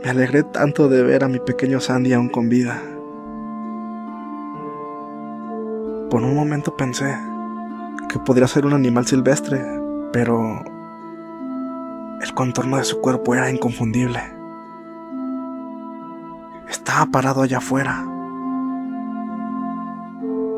Me 0.02 0.10
alegré 0.10 0.42
tanto 0.42 0.88
de 0.88 1.02
ver 1.02 1.24
a 1.24 1.28
mi 1.28 1.38
pequeño 1.38 1.80
Sandy 1.80 2.12
aún 2.12 2.28
con 2.28 2.48
vida. 2.48 2.82
Por 6.10 6.22
un 6.22 6.34
momento 6.34 6.76
pensé 6.76 7.16
que 8.08 8.18
podría 8.18 8.46
ser 8.46 8.66
un 8.66 8.74
animal 8.74 9.06
silvestre, 9.06 9.64
pero 10.12 10.62
el 12.24 12.32
contorno 12.32 12.78
de 12.78 12.84
su 12.84 13.02
cuerpo 13.02 13.34
era 13.34 13.50
inconfundible. 13.50 14.18
Estaba 16.70 17.04
parado 17.12 17.42
allá 17.42 17.58
afuera. 17.58 18.02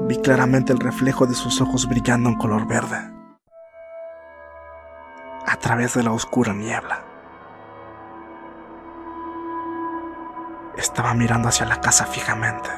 Vi 0.06 0.16
claramente 0.18 0.72
el 0.72 0.78
reflejo 0.78 1.26
de 1.26 1.34
sus 1.34 1.60
ojos 1.60 1.88
brillando 1.88 2.28
en 2.28 2.36
color 2.36 2.68
verde 2.68 3.12
a 5.44 5.56
través 5.56 5.94
de 5.94 6.04
la 6.04 6.12
oscura 6.12 6.52
niebla. 6.52 7.04
Estaba 10.76 11.14
mirando 11.14 11.48
hacia 11.48 11.66
la 11.66 11.80
casa 11.80 12.06
fijamente. 12.06 12.70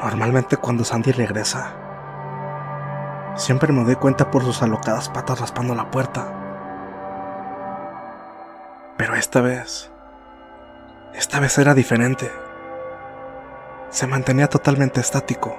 Normalmente 0.00 0.56
cuando 0.56 0.84
Sandy 0.84 1.10
regresa, 1.10 1.85
siempre 3.36 3.72
me 3.72 3.84
doy 3.84 3.96
cuenta 3.96 4.30
por 4.30 4.42
sus 4.42 4.62
alocadas 4.62 5.08
patas 5.08 5.40
raspando 5.40 5.74
la 5.74 5.90
puerta. 5.90 6.32
Pero 8.96 9.14
esta 9.14 9.40
vez, 9.40 9.90
esta 11.14 11.40
vez 11.40 11.56
era 11.58 11.74
diferente. 11.74 12.30
Se 13.90 14.06
mantenía 14.06 14.48
totalmente 14.48 15.00
estático 15.00 15.56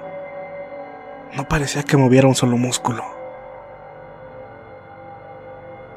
no 1.35 1.47
parecía 1.47 1.83
que 1.83 1.97
moviera 1.97 2.27
un 2.27 2.35
solo 2.35 2.57
músculo. 2.57 3.03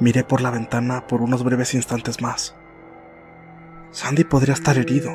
Miré 0.01 0.25
por 0.25 0.41
la 0.41 0.51
ventana 0.51 1.07
por 1.07 1.23
unos 1.23 1.45
breves 1.45 1.75
instantes 1.75 2.21
más. 2.21 2.55
Sandy 3.91 4.25
podría 4.25 4.55
estar 4.55 4.77
herido, 4.77 5.11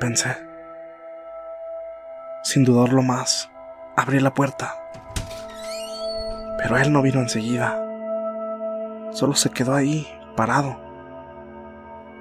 pensé. 0.00 0.36
Sin 2.42 2.64
dudarlo 2.64 3.02
más, 3.02 3.50
abrí 3.96 4.20
la 4.20 4.34
puerta. 4.34 4.79
Pero 6.62 6.76
él 6.76 6.92
no 6.92 7.02
vino 7.02 7.20
enseguida. 7.20 7.78
Solo 9.12 9.34
se 9.34 9.50
quedó 9.50 9.74
ahí, 9.74 10.06
parado. 10.36 10.76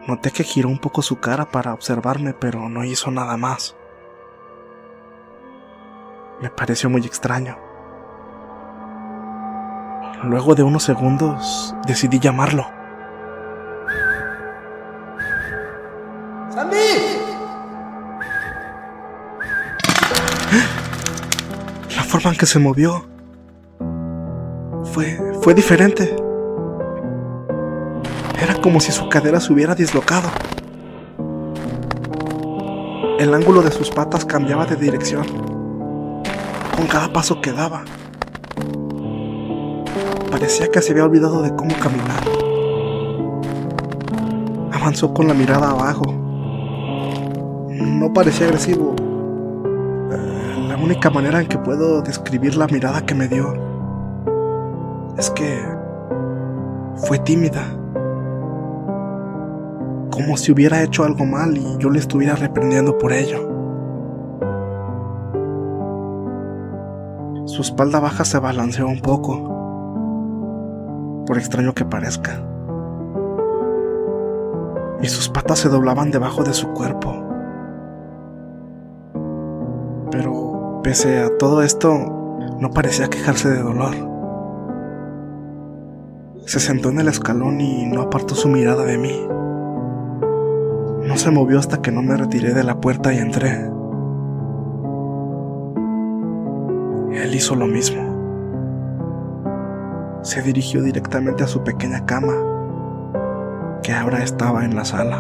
Noté 0.08 0.32
que 0.32 0.44
giró 0.44 0.70
un 0.70 0.80
poco 0.80 1.02
su 1.02 1.20
cara 1.20 1.46
para 1.46 1.74
observarme, 1.74 2.34
pero 2.34 2.70
no 2.70 2.84
hizo 2.84 3.12
nada 3.12 3.38
más. 3.38 3.76
Me 6.42 6.50
pareció 6.50 6.90
muy 6.90 7.06
extraño. 7.06 7.58
Luego 10.24 10.56
de 10.56 10.64
unos 10.64 10.84
segundos 10.84 11.76
decidí 11.86 12.20
llamarlo. 12.20 12.66
¡Sandy! 16.50 16.78
La 21.96 22.04
forma 22.04 22.32
en 22.32 22.38
que 22.38 22.46
se 22.46 22.60
movió 22.60 23.06
fue 25.42 25.54
diferente. 25.54 26.16
Era 28.42 28.56
como 28.62 28.80
si 28.80 28.92
su 28.92 29.08
cadera 29.10 29.40
se 29.40 29.54
hubiera 29.54 29.74
dislocado. 29.74 30.30
El 33.20 33.34
ángulo 33.34 33.62
de 33.62 33.72
sus 33.72 33.90
patas 33.90 34.26
cambiaba 34.26 34.66
de 34.66 34.76
dirección 34.76 35.26
con 36.76 36.88
cada 36.88 37.12
paso 37.12 37.42
que 37.42 37.52
daba. 37.52 37.84
Parecía 40.32 40.70
que 40.70 40.82
se 40.82 40.92
había 40.92 41.06
olvidado 41.06 41.42
de 41.42 41.56
cómo 41.56 41.74
caminar. 41.76 42.24
Avanzó 44.72 45.14
con 45.14 45.28
la 45.28 45.34
mirada 45.34 45.72
abajo. 45.72 46.04
No 47.70 48.14
parecía 48.14 48.48
agresivo. 48.48 48.96
Eh, 50.12 50.66
la 50.68 50.78
única 50.78 51.10
manera 51.10 51.42
en 51.42 51.48
que 51.48 51.58
puedo 51.58 52.02
describir 52.02 52.56
la 52.56 52.68
mirada 52.68 53.06
que 53.06 53.16
me 53.16 53.28
dio 53.28 53.69
es 55.20 55.30
que 55.32 55.62
fue 56.96 57.20
tímida. 57.20 57.76
como 60.12 60.36
si 60.36 60.52
hubiera 60.52 60.84
hecho 60.84 61.06
algo 61.06 61.26
mal 61.26 61.56
y 61.56 61.78
yo 61.78 61.90
le 61.90 61.98
estuviera 62.00 62.36
reprendiendo 62.36 62.98
por 62.98 63.14
ello. 63.14 63.40
Su 67.46 67.62
espalda 67.62 68.02
baja 68.02 68.26
se 68.26 68.38
balanceó 68.38 68.88
un 68.88 69.00
poco, 69.00 69.34
por 71.26 71.38
extraño 71.38 71.74
que 71.74 71.86
parezca, 71.86 72.44
y 75.02 75.08
sus 75.08 75.30
patas 75.30 75.60
se 75.60 75.70
doblaban 75.70 76.12
debajo 76.12 76.44
de 76.44 76.54
su 76.54 76.68
cuerpo. 76.74 77.16
Pero, 80.12 80.82
pese 80.84 81.24
a 81.24 81.38
todo 81.38 81.64
esto, 81.64 81.94
no 82.60 82.72
parecía 82.72 83.10
quejarse 83.10 83.50
de 83.50 83.62
dolor. 83.62 84.19
Se 86.50 86.60
sentó 86.60 86.90
en 86.90 86.98
el 86.98 87.08
escalón 87.08 87.62
y 87.62 87.86
no 87.86 88.02
apartó 88.02 88.34
su 88.34 88.48
mirada 88.48 88.84
de 88.84 88.98
mí. 88.98 89.24
No 91.08 91.16
se 91.16 91.30
movió 91.30 91.60
hasta 91.60 91.80
que 91.80 91.92
no 91.92 92.02
me 92.02 92.18
retiré 92.18 92.56
de 92.56 92.64
la 92.64 92.82
puerta 92.82 93.14
y 93.14 93.20
entré. 93.20 93.70
Él 97.14 97.36
hizo 97.36 97.56
lo 97.56 97.68
mismo. 97.68 98.02
Se 100.24 100.42
dirigió 100.42 100.82
directamente 100.82 101.44
a 101.44 101.48
su 101.48 101.64
pequeña 101.64 102.08
cama, 102.08 102.34
que 103.84 103.94
ahora 103.94 104.24
estaba 104.24 104.66
en 104.66 104.76
la 104.76 104.86
sala. 104.86 105.20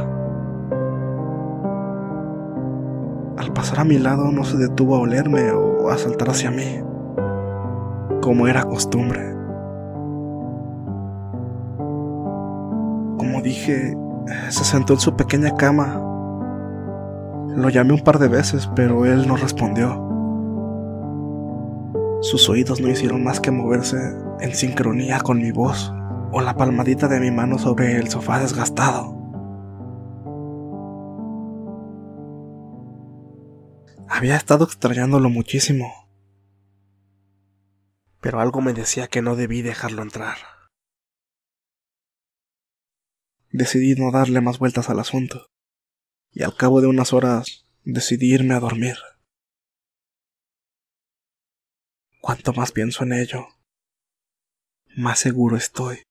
Al 3.38 3.54
pasar 3.54 3.82
a 3.82 3.84
mi 3.84 4.00
lado 4.00 4.32
no 4.32 4.44
se 4.44 4.58
detuvo 4.58 4.96
a 4.96 5.02
olerme 5.02 5.52
o 5.52 5.92
a 5.92 5.98
saltar 6.00 6.32
hacia 6.32 6.50
mí, 6.50 6.82
como 8.20 8.48
era 8.48 8.64
costumbre. 8.64 9.39
Dije, 13.50 13.98
se 14.50 14.64
sentó 14.64 14.94
en 14.94 15.00
su 15.00 15.16
pequeña 15.16 15.56
cama. 15.56 15.96
Lo 17.56 17.70
llamé 17.70 17.94
un 17.94 18.04
par 18.04 18.20
de 18.20 18.28
veces, 18.28 18.70
pero 18.76 19.06
él 19.06 19.28
no 19.28 19.36
respondió. 19.36 20.06
Sus 22.22 22.48
oídos 22.50 22.80
no 22.80 22.90
hicieron 22.90 23.24
más 23.24 23.40
que 23.40 23.50
moverse 23.50 23.98
en 24.40 24.54
sincronía 24.54 25.20
con 25.20 25.40
mi 25.40 25.52
voz 25.52 25.92
o 26.32 26.42
la 26.42 26.56
palmadita 26.56 27.08
de 27.08 27.20
mi 27.20 27.32
mano 27.32 27.58
sobre 27.58 27.98
el 27.98 28.10
sofá 28.10 28.40
desgastado. 28.40 29.18
Había 34.08 34.36
estado 34.36 34.66
extrañándolo 34.66 35.30
muchísimo, 35.30 36.08
pero 38.22 38.42
algo 38.42 38.62
me 38.62 38.74
decía 38.74 39.08
que 39.08 39.22
no 39.22 39.36
debí 39.36 39.62
dejarlo 39.62 40.02
entrar. 40.02 40.59
Decidí 43.52 43.96
no 43.96 44.12
darle 44.12 44.42
más 44.42 44.60
vueltas 44.60 44.90
al 44.90 45.00
asunto, 45.00 45.48
y 46.32 46.44
al 46.44 46.56
cabo 46.56 46.82
de 46.82 46.88
unas 46.88 47.14
horas 47.14 47.66
decidí 47.84 48.32
irme 48.32 48.54
a 48.54 48.60
dormir. 48.60 48.96
Cuanto 52.22 52.54
más 52.54 52.72
pienso 52.72 53.04
en 53.04 53.14
ello, 53.14 53.48
más 54.96 55.20
seguro 55.20 55.58
estoy. 55.58 56.04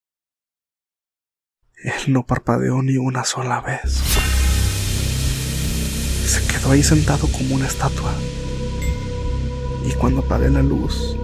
Él 1.84 2.12
no 2.12 2.26
parpadeó 2.26 2.82
ni 2.82 2.96
una 2.96 3.22
sola 3.22 3.60
vez. 3.60 4.02
Se 6.26 6.44
quedó 6.48 6.72
ahí 6.72 6.82
sentado 6.82 7.30
como 7.30 7.54
una 7.54 7.68
estatua. 7.68 8.12
Y 9.86 9.92
cuando 9.92 10.22
apagué 10.22 10.50
la 10.50 10.62
luz, 10.62 11.16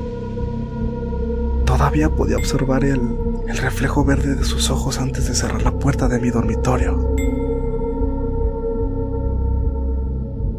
todavía 1.66 2.09
podía 2.09 2.37
observar 2.37 2.85
el, 2.85 3.00
el 3.46 3.59
reflejo 3.59 4.04
verde 4.04 4.35
de 4.35 4.44
sus 4.44 4.70
ojos 4.70 4.98
antes 4.98 5.28
de 5.28 5.35
cerrar 5.35 5.62
la 5.62 5.72
puerta 5.72 6.09
de 6.09 6.18
mi 6.18 6.30
dormitorio. 6.30 7.14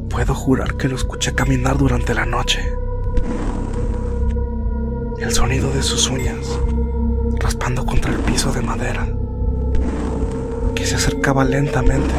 Puedo 0.09 0.33
jurar 0.33 0.77
que 0.77 0.87
lo 0.87 0.95
escuché 0.95 1.33
caminar 1.33 1.77
durante 1.77 2.13
la 2.13 2.25
noche. 2.25 2.61
El 5.19 5.31
sonido 5.31 5.71
de 5.71 5.81
sus 5.81 6.09
uñas 6.09 6.59
raspando 7.39 7.85
contra 7.85 8.11
el 8.11 8.19
piso 8.19 8.51
de 8.51 8.61
madera, 8.61 9.07
que 10.73 10.85
se 10.85 10.95
acercaba 10.95 11.43
lentamente 11.43 12.13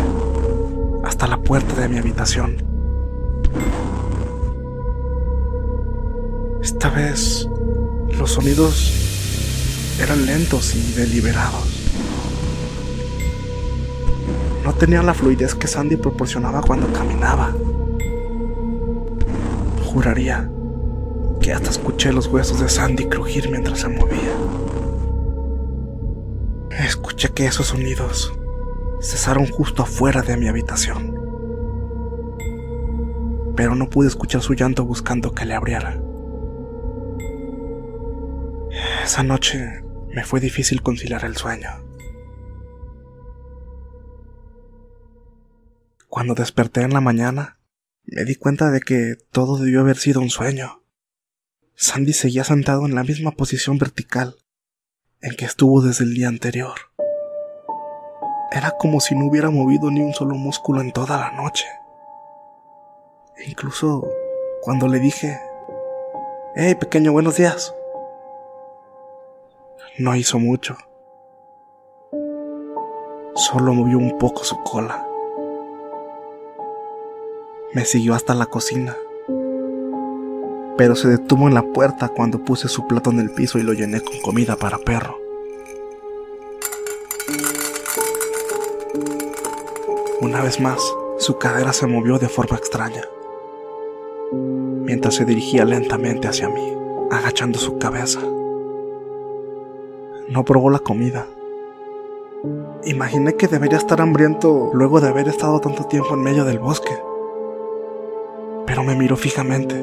hasta 1.04 1.26
la 1.26 1.38
puerta 1.38 1.74
de 1.74 1.88
mi 1.88 1.98
habitación. 1.98 2.56
Esta 6.60 6.90
vez 6.90 7.48
los 8.18 8.32
sonidos 8.32 9.05
eran 10.00 10.26
lentos 10.26 10.74
y 10.74 10.92
deliberados. 10.92 11.86
No 14.64 14.74
tenía 14.74 15.02
la 15.02 15.14
fluidez 15.14 15.54
que 15.54 15.68
Sandy 15.68 15.96
proporcionaba 15.96 16.60
cuando 16.60 16.92
caminaba. 16.92 17.54
Juraría 19.84 20.50
que 21.40 21.52
hasta 21.52 21.70
escuché 21.70 22.12
los 22.12 22.26
huesos 22.26 22.60
de 22.60 22.68
Sandy 22.68 23.06
crujir 23.06 23.48
mientras 23.48 23.80
se 23.80 23.88
movía. 23.88 24.34
Escuché 26.84 27.30
que 27.30 27.46
esos 27.46 27.68
sonidos 27.68 28.32
cesaron 29.00 29.46
justo 29.46 29.82
afuera 29.82 30.22
de 30.22 30.36
mi 30.36 30.48
habitación. 30.48 31.14
Pero 33.54 33.74
no 33.74 33.88
pude 33.88 34.08
escuchar 34.08 34.42
su 34.42 34.54
llanto 34.54 34.84
buscando 34.84 35.32
que 35.32 35.46
le 35.46 35.54
abriera. 35.54 35.98
Esa 39.04 39.22
noche 39.22 39.85
me 40.16 40.24
fue 40.24 40.40
difícil 40.40 40.80
conciliar 40.80 41.26
el 41.26 41.36
sueño. 41.36 41.68
Cuando 46.08 46.34
desperté 46.34 46.80
en 46.80 46.94
la 46.94 47.02
mañana, 47.02 47.60
me 48.04 48.24
di 48.24 48.34
cuenta 48.34 48.70
de 48.70 48.80
que 48.80 49.16
todo 49.30 49.58
debió 49.58 49.80
haber 49.80 49.98
sido 49.98 50.22
un 50.22 50.30
sueño. 50.30 50.82
Sandy 51.74 52.14
seguía 52.14 52.44
sentado 52.44 52.86
en 52.86 52.94
la 52.94 53.04
misma 53.04 53.32
posición 53.32 53.76
vertical 53.76 54.36
en 55.20 55.36
que 55.36 55.44
estuvo 55.44 55.82
desde 55.82 56.04
el 56.04 56.14
día 56.14 56.28
anterior. 56.28 56.76
Era 58.50 58.70
como 58.78 59.00
si 59.00 59.14
no 59.14 59.26
hubiera 59.26 59.50
movido 59.50 59.90
ni 59.90 60.00
un 60.00 60.14
solo 60.14 60.34
músculo 60.34 60.80
en 60.80 60.92
toda 60.92 61.18
la 61.18 61.32
noche. 61.32 61.66
E 63.36 63.50
incluso 63.50 64.08
cuando 64.62 64.88
le 64.88 64.98
dije, 64.98 65.38
Hey 66.54 66.74
pequeño, 66.74 67.12
buenos 67.12 67.36
días, 67.36 67.74
no 69.98 70.14
hizo 70.14 70.38
mucho. 70.38 70.76
Solo 73.34 73.72
movió 73.72 73.98
un 73.98 74.18
poco 74.18 74.44
su 74.44 74.56
cola. 74.62 75.06
Me 77.72 77.84
siguió 77.84 78.14
hasta 78.14 78.34
la 78.34 78.46
cocina. 78.46 78.94
Pero 80.76 80.94
se 80.94 81.08
detuvo 81.08 81.48
en 81.48 81.54
la 81.54 81.62
puerta 81.62 82.08
cuando 82.08 82.44
puse 82.44 82.68
su 82.68 82.86
plato 82.86 83.10
en 83.10 83.20
el 83.20 83.30
piso 83.30 83.58
y 83.58 83.62
lo 83.62 83.72
llené 83.72 84.02
con 84.02 84.20
comida 84.20 84.56
para 84.56 84.78
perro. 84.78 85.18
Una 90.20 90.42
vez 90.42 90.60
más, 90.60 90.80
su 91.18 91.38
cadera 91.38 91.72
se 91.72 91.86
movió 91.86 92.18
de 92.18 92.28
forma 92.28 92.56
extraña, 92.56 93.02
mientras 94.32 95.14
se 95.14 95.24
dirigía 95.24 95.64
lentamente 95.64 96.28
hacia 96.28 96.48
mí, 96.48 96.72
agachando 97.10 97.58
su 97.58 97.78
cabeza. 97.78 98.20
No 100.28 100.44
probó 100.44 100.70
la 100.70 100.80
comida. 100.80 101.24
Imaginé 102.84 103.36
que 103.36 103.46
debería 103.46 103.78
estar 103.78 104.00
hambriento 104.00 104.70
luego 104.74 105.00
de 105.00 105.08
haber 105.08 105.28
estado 105.28 105.60
tanto 105.60 105.84
tiempo 105.84 106.14
en 106.14 106.22
medio 106.22 106.44
del 106.44 106.58
bosque. 106.58 106.98
Pero 108.66 108.82
me 108.82 108.96
miró 108.96 109.16
fijamente, 109.16 109.76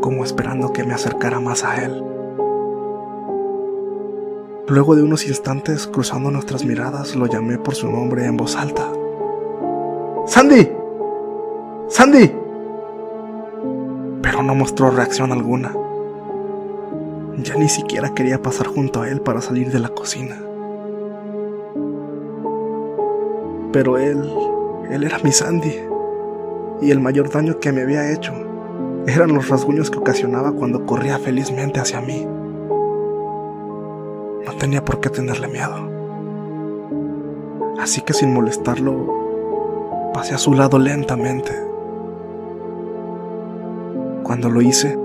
como 0.00 0.24
esperando 0.24 0.72
que 0.72 0.84
me 0.84 0.94
acercara 0.94 1.40
más 1.40 1.64
a 1.64 1.84
él. 1.84 2.04
Luego 4.68 4.94
de 4.94 5.02
unos 5.02 5.26
instantes 5.26 5.88
cruzando 5.88 6.30
nuestras 6.30 6.64
miradas, 6.64 7.16
lo 7.16 7.26
llamé 7.26 7.58
por 7.58 7.74
su 7.74 7.90
nombre 7.90 8.26
en 8.26 8.36
voz 8.36 8.54
alta. 8.54 8.88
¡Sandy! 10.26 10.70
¡Sandy! 11.88 12.32
Pero 14.22 14.42
no 14.44 14.54
mostró 14.54 14.90
reacción 14.90 15.32
alguna. 15.32 15.74
Ya 17.42 17.54
ni 17.56 17.68
siquiera 17.68 18.14
quería 18.14 18.40
pasar 18.40 18.66
junto 18.66 19.02
a 19.02 19.10
él 19.10 19.20
para 19.20 19.42
salir 19.42 19.70
de 19.70 19.78
la 19.78 19.90
cocina. 19.90 20.36
Pero 23.72 23.98
él, 23.98 24.32
él 24.90 25.04
era 25.04 25.18
mi 25.18 25.32
Sandy. 25.32 25.74
Y 26.80 26.90
el 26.90 27.00
mayor 27.00 27.30
daño 27.30 27.58
que 27.58 27.72
me 27.72 27.82
había 27.82 28.12
hecho 28.12 28.32
eran 29.06 29.34
los 29.34 29.48
rasguños 29.48 29.90
que 29.90 29.98
ocasionaba 29.98 30.52
cuando 30.52 30.86
corría 30.86 31.18
felizmente 31.18 31.78
hacia 31.78 32.00
mí. 32.00 32.26
No 34.46 34.52
tenía 34.58 34.84
por 34.84 35.00
qué 35.00 35.10
tenerle 35.10 35.48
miedo. 35.48 35.90
Así 37.78 38.00
que 38.00 38.14
sin 38.14 38.32
molestarlo, 38.32 40.10
pasé 40.14 40.34
a 40.34 40.38
su 40.38 40.54
lado 40.54 40.78
lentamente. 40.78 41.52
Cuando 44.22 44.48
lo 44.48 44.62
hice, 44.62 44.98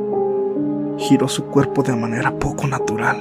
giró 1.02 1.28
su 1.28 1.46
cuerpo 1.46 1.82
de 1.82 1.96
manera 1.96 2.38
poco 2.38 2.68
natural, 2.68 3.18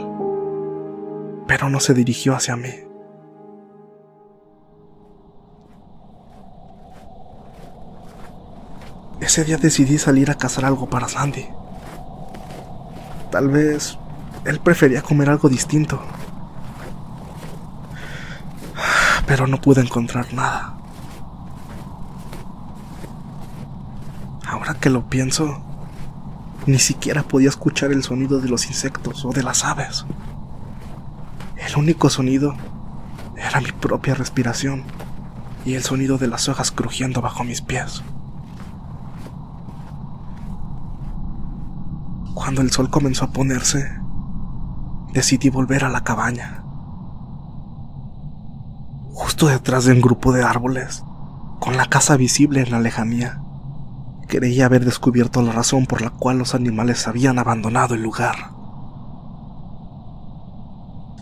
pero 1.46 1.70
no 1.70 1.80
se 1.80 1.94
dirigió 1.94 2.34
hacia 2.34 2.54
mí. 2.54 2.68
Ese 9.20 9.44
día 9.44 9.56
decidí 9.56 9.98
salir 9.98 10.30
a 10.30 10.34
cazar 10.34 10.64
algo 10.64 10.88
para 10.88 11.08
Sandy. 11.08 11.46
Tal 13.30 13.48
vez 13.48 13.98
él 14.44 14.60
prefería 14.60 15.02
comer 15.02 15.30
algo 15.30 15.48
distinto. 15.48 16.00
Pero 19.26 19.46
no 19.46 19.60
pude 19.60 19.80
encontrar 19.80 20.32
nada. 20.34 20.76
Ahora 24.46 24.74
que 24.74 24.90
lo 24.90 25.08
pienso, 25.08 25.62
ni 26.66 26.78
siquiera 26.78 27.22
podía 27.22 27.48
escuchar 27.48 27.92
el 27.92 28.02
sonido 28.02 28.40
de 28.40 28.48
los 28.48 28.66
insectos 28.66 29.24
o 29.24 29.30
de 29.30 29.42
las 29.42 29.64
aves. 29.64 30.04
El 31.56 31.76
único 31.76 32.10
sonido 32.10 32.54
era 33.36 33.60
mi 33.60 33.72
propia 33.72 34.14
respiración 34.14 34.84
y 35.64 35.74
el 35.74 35.82
sonido 35.82 36.18
de 36.18 36.28
las 36.28 36.48
hojas 36.48 36.70
crujiendo 36.70 37.20
bajo 37.20 37.44
mis 37.44 37.60
pies. 37.60 38.02
Cuando 42.34 42.62
el 42.62 42.70
sol 42.70 42.90
comenzó 42.90 43.26
a 43.26 43.32
ponerse, 43.32 43.90
decidí 45.12 45.50
volver 45.50 45.84
a 45.84 45.88
la 45.90 46.02
cabaña. 46.02 46.62
Justo 49.12 49.46
detrás 49.46 49.84
de 49.84 49.92
un 49.92 50.00
grupo 50.00 50.32
de 50.32 50.42
árboles, 50.42 51.04
con 51.60 51.76
la 51.76 51.86
casa 51.86 52.16
visible 52.16 52.62
en 52.62 52.70
la 52.70 52.80
lejanía, 52.80 53.42
creía 54.30 54.64
haber 54.64 54.86
descubierto 54.86 55.42
la 55.42 55.52
razón 55.52 55.84
por 55.84 56.00
la 56.00 56.08
cual 56.08 56.38
los 56.38 56.54
animales 56.54 57.06
habían 57.06 57.38
abandonado 57.38 57.94
el 57.94 58.02
lugar. 58.02 58.36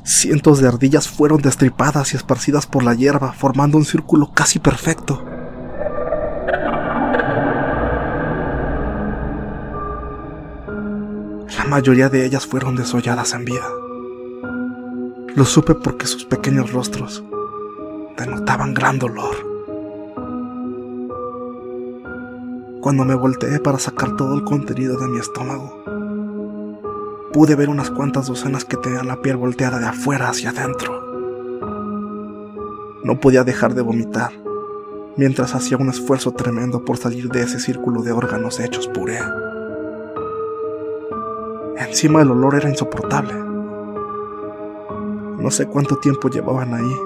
Cientos 0.04 0.60
de 0.60 0.68
ardillas 0.68 1.08
fueron 1.08 1.42
destripadas 1.42 2.12
y 2.12 2.16
esparcidas 2.16 2.66
por 2.66 2.84
la 2.84 2.94
hierba, 2.94 3.32
formando 3.32 3.76
un 3.76 3.84
círculo 3.84 4.30
casi 4.32 4.58
perfecto. 4.58 5.24
La 11.56 11.64
mayoría 11.68 12.08
de 12.08 12.24
ellas 12.24 12.46
fueron 12.46 12.76
desolladas 12.76 13.32
en 13.32 13.44
vida. 13.44 13.66
Lo 15.34 15.44
supe 15.44 15.74
porque 15.74 16.06
sus 16.06 16.24
pequeños 16.24 16.72
rostros 16.72 17.24
denotaban 18.16 18.74
gran 18.74 18.98
dolor. 18.98 19.47
Cuando 22.88 23.04
me 23.04 23.14
volteé 23.14 23.60
para 23.60 23.78
sacar 23.78 24.16
todo 24.16 24.34
el 24.34 24.44
contenido 24.44 24.96
de 24.96 25.08
mi 25.08 25.18
estómago, 25.18 25.84
pude 27.34 27.54
ver 27.54 27.68
unas 27.68 27.90
cuantas 27.90 28.28
docenas 28.28 28.64
que 28.64 28.78
tenían 28.78 29.08
la 29.08 29.20
piel 29.20 29.36
volteada 29.36 29.78
de 29.78 29.88
afuera 29.88 30.30
hacia 30.30 30.48
adentro. 30.48 30.98
No 33.04 33.20
podía 33.20 33.44
dejar 33.44 33.74
de 33.74 33.82
vomitar 33.82 34.32
mientras 35.18 35.54
hacía 35.54 35.76
un 35.76 35.90
esfuerzo 35.90 36.32
tremendo 36.32 36.86
por 36.86 36.96
salir 36.96 37.28
de 37.28 37.42
ese 37.42 37.60
círculo 37.60 38.00
de 38.00 38.12
órganos 38.12 38.58
hechos 38.58 38.88
puré. 38.88 39.18
Encima 41.76 42.22
el 42.22 42.30
olor 42.30 42.54
era 42.54 42.70
insoportable. 42.70 43.34
No 45.38 45.50
sé 45.50 45.66
cuánto 45.66 45.98
tiempo 45.98 46.30
llevaban 46.30 46.72
ahí, 46.72 46.96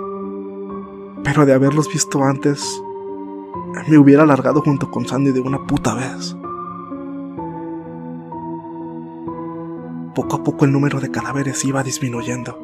pero 1.25 1.45
de 1.45 1.55
haberlos 1.55 1.89
visto 1.93 2.23
antes, 2.23 2.65
me 3.89 3.99
hubiera 3.99 4.23
alargado 4.23 4.61
junto 4.63 4.91
con 4.91 5.07
Sandy 5.07 5.33
de 5.33 5.41
una 5.41 5.67
puta 5.67 5.95
vez. 5.95 6.37
Poco 10.15 10.37
a 10.37 10.43
poco 10.43 10.65
el 10.65 10.73
número 10.73 11.01
de 11.01 11.11
cadáveres 11.11 11.65
iba 11.65 11.83
disminuyendo. 11.83 12.59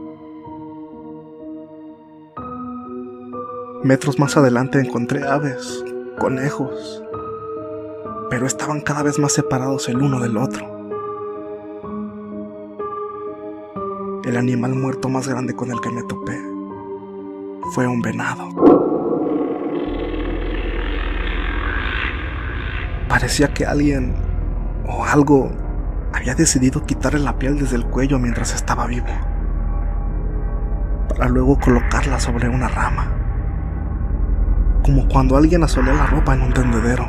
Metros 3.82 4.18
más 4.18 4.36
adelante 4.36 4.80
encontré 4.80 5.26
aves, 5.26 5.84
conejos, 6.18 7.02
pero 8.28 8.46
estaban 8.46 8.80
cada 8.80 9.02
vez 9.02 9.18
más 9.18 9.32
separados 9.32 9.88
el 9.88 10.02
uno 10.02 10.20
del 10.20 10.36
otro. 10.36 10.66
El 14.24 14.36
animal 14.36 14.74
muerto 14.74 15.08
más 15.08 15.26
grande 15.26 15.54
con 15.54 15.70
el 15.70 15.80
que 15.80 15.90
me 15.90 16.02
topé 16.02 16.38
fue 17.72 17.86
un 17.86 18.02
venado. 18.02 18.77
Parecía 23.18 23.52
que 23.52 23.66
alguien 23.66 24.14
o 24.86 25.04
algo 25.04 25.50
había 26.14 26.36
decidido 26.36 26.86
quitarle 26.86 27.18
la 27.18 27.36
piel 27.36 27.58
desde 27.58 27.74
el 27.74 27.84
cuello 27.84 28.20
mientras 28.20 28.54
estaba 28.54 28.86
vivo, 28.86 29.08
para 31.08 31.28
luego 31.28 31.58
colocarla 31.58 32.20
sobre 32.20 32.48
una 32.48 32.68
rama, 32.68 33.08
como 34.84 35.08
cuando 35.08 35.36
alguien 35.36 35.64
asolea 35.64 35.94
la 35.94 36.06
ropa 36.06 36.32
en 36.32 36.42
un 36.42 36.52
tendedero. 36.52 37.08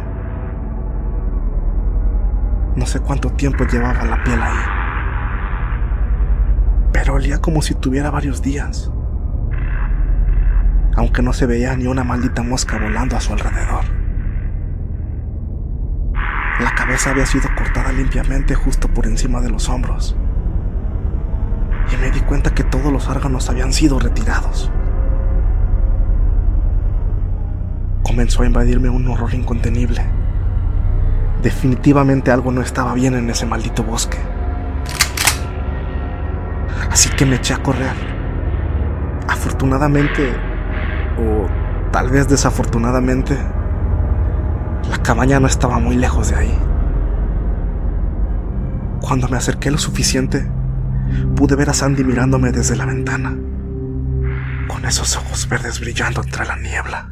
No 2.76 2.88
sé 2.88 3.02
cuánto 3.02 3.30
tiempo 3.34 3.66
llevaba 3.66 4.04
la 4.04 4.24
piel 4.24 4.42
ahí, 4.42 4.64
pero 6.92 7.14
olía 7.14 7.38
como 7.38 7.62
si 7.62 7.76
tuviera 7.76 8.10
varios 8.10 8.42
días, 8.42 8.92
aunque 10.96 11.22
no 11.22 11.34
se 11.34 11.46
veía 11.46 11.76
ni 11.76 11.86
una 11.86 12.04
maldita 12.04 12.42
mosca 12.42 12.80
volando 12.80 13.16
a 13.16 13.22
su 13.22 13.32
alrededor. 13.32 13.99
La 16.60 16.76
cabeza 16.76 17.12
había 17.12 17.26
sido 17.26 17.48
cortada 17.56 17.94
limpiamente 17.94 18.54
justo 18.54 18.90
por 18.90 19.06
encima 19.06 19.40
de 19.40 19.50
los 19.50 19.70
hombros. 19.70 20.18
Y 21.92 21.96
me 21.98 22.12
di 22.12 22.20
cuenta 22.20 22.54
que 22.54 22.66
todos 22.66 22.92
los 22.92 23.08
órganos 23.08 23.50
habían 23.50 23.72
sido 23.72 23.98
retirados. 23.98 24.70
Comenzó 28.04 28.44
a 28.44 28.46
invadirme 28.46 28.90
un 28.90 29.08
horror 29.08 29.34
incontenible. 29.34 30.04
Definitivamente 31.42 32.30
algo 32.30 32.52
no 32.52 32.62
estaba 32.62 32.94
bien 32.94 33.14
en 33.14 33.30
ese 33.30 33.46
maldito 33.46 33.84
bosque. 33.84 34.18
Así 36.92 37.10
que 37.12 37.26
me 37.26 37.38
eché 37.38 37.54
a 37.54 37.64
correr. 37.64 37.96
Afortunadamente, 39.30 40.34
o 41.18 41.48
tal 41.92 42.10
vez 42.10 42.28
desafortunadamente, 42.28 43.38
cabaña 45.10 45.40
no 45.40 45.48
estaba 45.48 45.80
muy 45.80 45.96
lejos 45.96 46.30
de 46.30 46.36
ahí. 46.36 46.56
Cuando 49.02 49.28
me 49.28 49.38
acerqué 49.38 49.72
lo 49.72 49.80
suficiente, 49.80 50.48
pude 51.36 51.56
ver 51.56 51.72
a 51.72 51.74
Sandy 51.74 52.04
mirándome 52.04 52.52
desde 52.52 52.76
la 52.76 52.86
ventana, 52.86 53.36
con 54.68 54.86
esos 54.86 55.18
ojos 55.18 55.50
verdes 55.50 55.80
brillando 55.80 56.22
entre 56.22 56.46
la 56.46 56.58
niebla. 56.58 57.10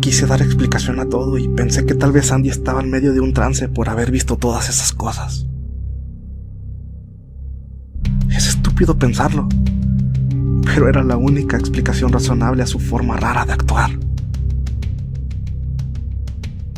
Quise 0.00 0.26
dar 0.26 0.42
explicación 0.42 0.98
a 0.98 1.08
todo 1.08 1.38
y 1.38 1.46
pensé 1.46 1.86
que 1.86 1.94
tal 1.94 2.10
vez 2.10 2.26
Sandy 2.26 2.48
estaba 2.48 2.80
en 2.80 2.90
medio 2.90 3.12
de 3.12 3.20
un 3.20 3.32
trance 3.32 3.68
por 3.68 3.88
haber 3.88 4.10
visto 4.10 4.36
todas 4.36 4.68
esas 4.68 4.92
cosas. 4.92 5.46
Es 8.30 8.48
estúpido 8.48 8.98
pensarlo, 8.98 9.48
pero 10.64 10.88
era 10.88 11.02
la 11.02 11.16
única 11.16 11.56
explicación 11.56 12.12
razonable 12.12 12.62
a 12.62 12.66
su 12.66 12.78
forma 12.78 13.16
rara 13.16 13.44
de 13.44 13.52
actuar. 13.52 13.90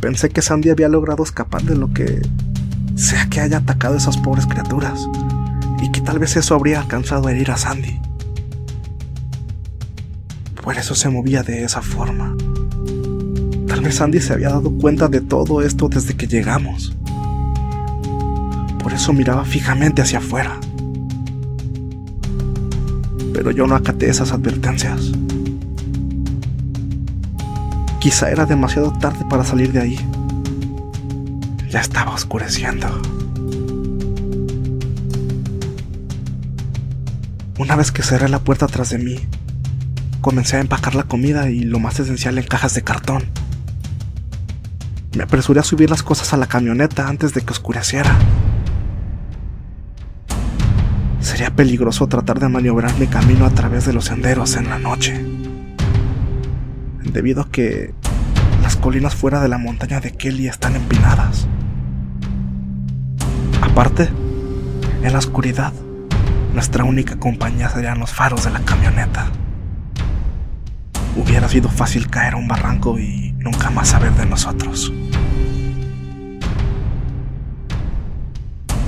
Pensé 0.00 0.28
que 0.30 0.42
Sandy 0.42 0.70
había 0.70 0.88
logrado 0.88 1.22
escapar 1.22 1.62
de 1.62 1.76
lo 1.76 1.92
que 1.92 2.20
sea 2.96 3.28
que 3.28 3.40
haya 3.40 3.58
atacado 3.58 3.94
a 3.94 3.98
esas 3.98 4.16
pobres 4.16 4.46
criaturas, 4.46 5.08
y 5.82 5.90
que 5.90 6.00
tal 6.00 6.18
vez 6.18 6.36
eso 6.36 6.54
habría 6.54 6.80
alcanzado 6.80 7.28
a 7.28 7.32
herir 7.32 7.50
a 7.50 7.56
Sandy. 7.56 8.00
Por 10.62 10.76
eso 10.76 10.94
se 10.94 11.08
movía 11.08 11.42
de 11.42 11.64
esa 11.64 11.82
forma. 11.82 12.36
Tal 13.66 13.80
vez 13.80 13.96
Sandy 13.96 14.20
se 14.20 14.32
había 14.32 14.50
dado 14.50 14.70
cuenta 14.70 15.08
de 15.08 15.20
todo 15.20 15.62
esto 15.62 15.88
desde 15.88 16.16
que 16.16 16.26
llegamos. 16.26 16.96
Por 18.82 18.92
eso 18.92 19.12
miraba 19.12 19.44
fijamente 19.44 20.02
hacia 20.02 20.18
afuera 20.18 20.58
pero 23.34 23.50
yo 23.50 23.66
no 23.66 23.74
acaté 23.74 24.08
esas 24.08 24.32
advertencias. 24.32 25.12
Quizá 27.98 28.30
era 28.30 28.46
demasiado 28.46 28.92
tarde 28.92 29.26
para 29.28 29.44
salir 29.44 29.72
de 29.72 29.80
ahí. 29.80 29.98
Ya 31.68 31.80
estaba 31.80 32.14
oscureciendo. 32.14 32.86
Una 37.58 37.76
vez 37.76 37.90
que 37.90 38.02
cerré 38.02 38.28
la 38.28 38.38
puerta 38.38 38.66
tras 38.68 38.90
de 38.90 38.98
mí, 38.98 39.16
comencé 40.20 40.56
a 40.56 40.60
empacar 40.60 40.94
la 40.94 41.04
comida 41.04 41.50
y 41.50 41.60
lo 41.60 41.80
más 41.80 41.98
esencial 41.98 42.38
en 42.38 42.44
cajas 42.44 42.74
de 42.74 42.82
cartón. 42.82 43.24
Me 45.16 45.24
apresuré 45.24 45.60
a 45.60 45.64
subir 45.64 45.90
las 45.90 46.02
cosas 46.02 46.32
a 46.32 46.36
la 46.36 46.46
camioneta 46.46 47.08
antes 47.08 47.34
de 47.34 47.40
que 47.40 47.52
oscureciera. 47.52 48.16
Sería 51.34 51.50
peligroso 51.50 52.06
tratar 52.06 52.38
de 52.38 52.48
maniobrar 52.48 52.96
mi 52.96 53.08
camino 53.08 53.44
a 53.44 53.50
través 53.50 53.84
de 53.84 53.92
los 53.92 54.04
senderos 54.04 54.54
en 54.54 54.70
la 54.70 54.78
noche. 54.78 55.20
Debido 57.02 57.42
a 57.42 57.50
que 57.50 57.92
las 58.62 58.76
colinas 58.76 59.16
fuera 59.16 59.40
de 59.40 59.48
la 59.48 59.58
montaña 59.58 59.98
de 59.98 60.12
Kelly 60.12 60.46
están 60.46 60.76
empinadas. 60.76 61.48
Aparte, 63.60 64.10
en 65.02 65.12
la 65.12 65.18
oscuridad, 65.18 65.72
nuestra 66.52 66.84
única 66.84 67.16
compañía 67.16 67.68
serían 67.68 67.98
los 67.98 68.12
faros 68.12 68.44
de 68.44 68.52
la 68.52 68.60
camioneta. 68.60 69.26
Hubiera 71.16 71.48
sido 71.48 71.68
fácil 71.68 72.08
caer 72.10 72.34
a 72.34 72.36
un 72.36 72.46
barranco 72.46 72.96
y 72.96 73.32
nunca 73.38 73.70
más 73.70 73.88
saber 73.88 74.12
de 74.12 74.26
nosotros. 74.26 74.92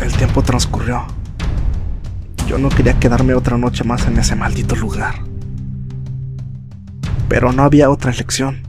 El 0.01 0.13
tiempo 0.17 0.43
transcurrió. 0.43 1.26
Yo 2.47 2.59
no 2.59 2.69
quería 2.69 2.99
quedarme 3.01 3.35
otra 3.35 3.59
noche 3.59 3.83
más 3.83 4.07
en 4.07 4.19
ese 4.19 4.37
maldito 4.37 4.77
lugar. 4.77 5.17
Pero 7.29 7.53
no 7.53 7.65
había 7.65 7.91
otra 7.91 8.13
elección. 8.13 8.63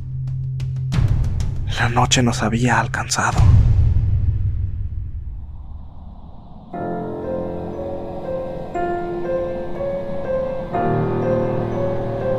La 1.80 1.88
noche 1.88 2.24
nos 2.24 2.42
había 2.42 2.80
alcanzado. 2.80 3.38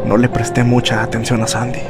No 0.05 0.17
le 0.17 0.29
presté 0.29 0.65
mucha 0.65 1.05
atención 1.05 1.41
a 1.43 1.47
Sandy. 1.47 1.83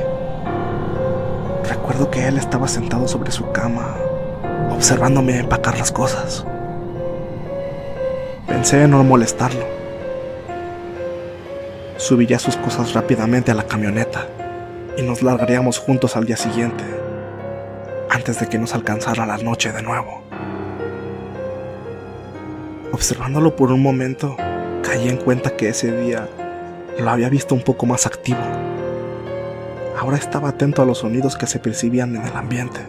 Recuerdo 1.71 2.11
que 2.11 2.29
él 2.29 2.37
estaba 2.37 2.69
sentado 2.69 3.09
sobre 3.09 3.31
su 3.31 3.51
cama, 3.53 3.97
observándome 4.71 5.39
empacar 5.39 5.79
las 5.79 5.91
cosas. 5.91 6.45
Pensé 8.49 8.83
en 8.83 8.93
no 8.93 9.05
molestarlo. 9.05 9.67
Subiría 11.99 12.39
sus 12.39 12.57
cosas 12.57 12.95
rápidamente 12.95 13.51
a 13.51 13.55
la 13.55 13.67
camioneta 13.67 14.27
y 14.97 15.03
nos 15.03 15.23
largaríamos 15.23 15.79
juntos 15.79 16.17
al 16.17 16.25
día 16.25 16.39
siguiente, 16.39 16.83
antes 18.09 18.41
de 18.41 18.49
que 18.49 18.59
nos 18.59 18.75
alcanzara 18.75 19.27
la 19.27 19.37
noche 19.37 19.71
de 19.71 19.83
nuevo. 19.83 20.23
Observándolo 22.91 23.55
por 23.55 23.71
un 23.71 23.83
momento, 23.83 24.35
caí 24.83 25.11
en 25.11 25.19
cuenta 25.19 25.55
que 25.55 25.69
ese 25.69 25.95
día 26.01 26.27
lo 26.99 27.11
había 27.11 27.29
visto 27.29 27.55
un 27.55 27.63
poco 27.63 27.85
más 27.85 28.07
activo. 28.07 28.41
Ahora 30.01 30.17
estaba 30.17 30.49
atento 30.49 30.81
a 30.81 30.87
los 30.87 30.99
sonidos 30.99 31.37
que 31.37 31.47
se 31.47 31.59
percibían 31.59 32.17
en 32.17 32.23
el 32.23 32.35
ambiente. 32.35 32.81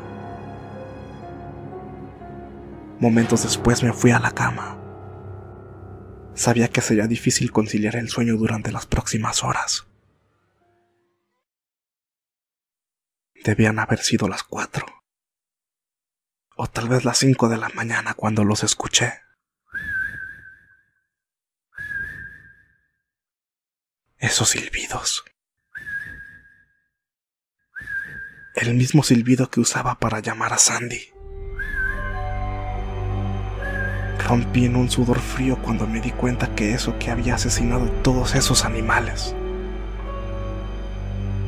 Momentos 3.02 3.44
después 3.44 3.84
me 3.84 3.92
fui 3.92 4.12
a 4.12 4.20
la 4.20 4.32
cama. 4.32 4.79
Sabía 6.40 6.70
que 6.70 6.80
sería 6.80 7.06
difícil 7.06 7.52
conciliar 7.52 7.98
el 7.98 8.08
sueño 8.08 8.38
durante 8.38 8.72
las 8.72 8.86
próximas 8.86 9.44
horas. 9.44 9.88
Debían 13.44 13.78
haber 13.78 14.00
sido 14.00 14.30
las 14.30 14.44
cuatro. 14.44 14.86
O 16.56 16.68
tal 16.68 16.88
vez 16.88 17.04
las 17.04 17.18
cinco 17.18 17.50
de 17.50 17.58
la 17.58 17.68
mañana 17.68 18.14
cuando 18.14 18.46
los 18.46 18.64
escuché. 18.64 19.22
esos 24.18 24.50
silbidos. 24.50 25.26
El 28.56 28.76
mismo 28.76 29.04
silbido 29.04 29.50
que 29.50 29.60
usaba 29.60 30.00
para 30.00 30.22
llamar 30.22 30.54
a 30.54 30.58
Sandy. 30.58 31.19
Rompí 34.30 34.66
en 34.66 34.76
un 34.76 34.92
sudor 34.92 35.18
frío 35.18 35.58
cuando 35.58 35.88
me 35.88 36.02
di 36.02 36.12
cuenta 36.12 36.54
que 36.54 36.76
eso 36.76 37.00
que 37.00 37.10
había 37.10 37.34
asesinado 37.34 37.86
todos 38.04 38.36
esos 38.36 38.64
animales, 38.64 39.34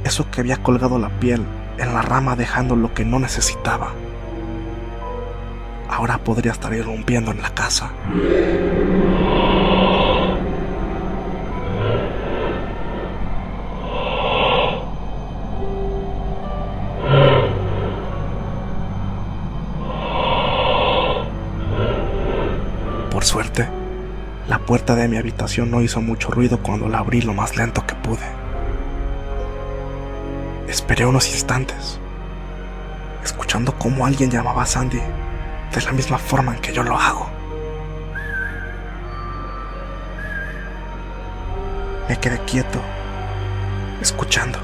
eso 0.03 0.31
que 0.31 0.41
había 0.41 0.57
colgado 0.57 0.97
la 0.97 1.09
piel 1.19 1.43
en 1.77 1.93
la 1.93 2.01
rama 2.01 2.35
dejando 2.35 2.75
lo 2.75 2.91
que 2.95 3.05
no 3.05 3.19
necesitaba, 3.19 3.91
ahora 5.91 6.17
podría 6.17 6.53
estar 6.53 6.73
irrumpiendo 6.73 7.29
en 7.29 7.43
la 7.43 7.51
casa. 7.51 7.91
Puerta 24.71 24.95
de 24.95 25.09
mi 25.09 25.17
habitación 25.17 25.69
no 25.69 25.81
hizo 25.81 26.01
mucho 26.01 26.31
ruido 26.31 26.63
cuando 26.63 26.87
la 26.87 26.99
abrí 26.99 27.21
lo 27.21 27.33
más 27.33 27.57
lento 27.57 27.85
que 27.85 27.93
pude. 27.93 28.25
Esperé 30.69 31.05
unos 31.05 31.27
instantes, 31.27 31.99
escuchando 33.21 33.77
cómo 33.77 34.05
alguien 34.05 34.31
llamaba 34.31 34.63
a 34.63 34.65
Sandy 34.65 35.01
de 35.75 35.81
la 35.81 35.91
misma 35.91 36.17
forma 36.17 36.55
en 36.55 36.61
que 36.61 36.71
yo 36.71 36.83
lo 36.83 36.97
hago. 36.97 37.29
Me 42.07 42.17
quedé 42.17 42.39
quieto, 42.45 42.79
escuchando. 44.01 44.57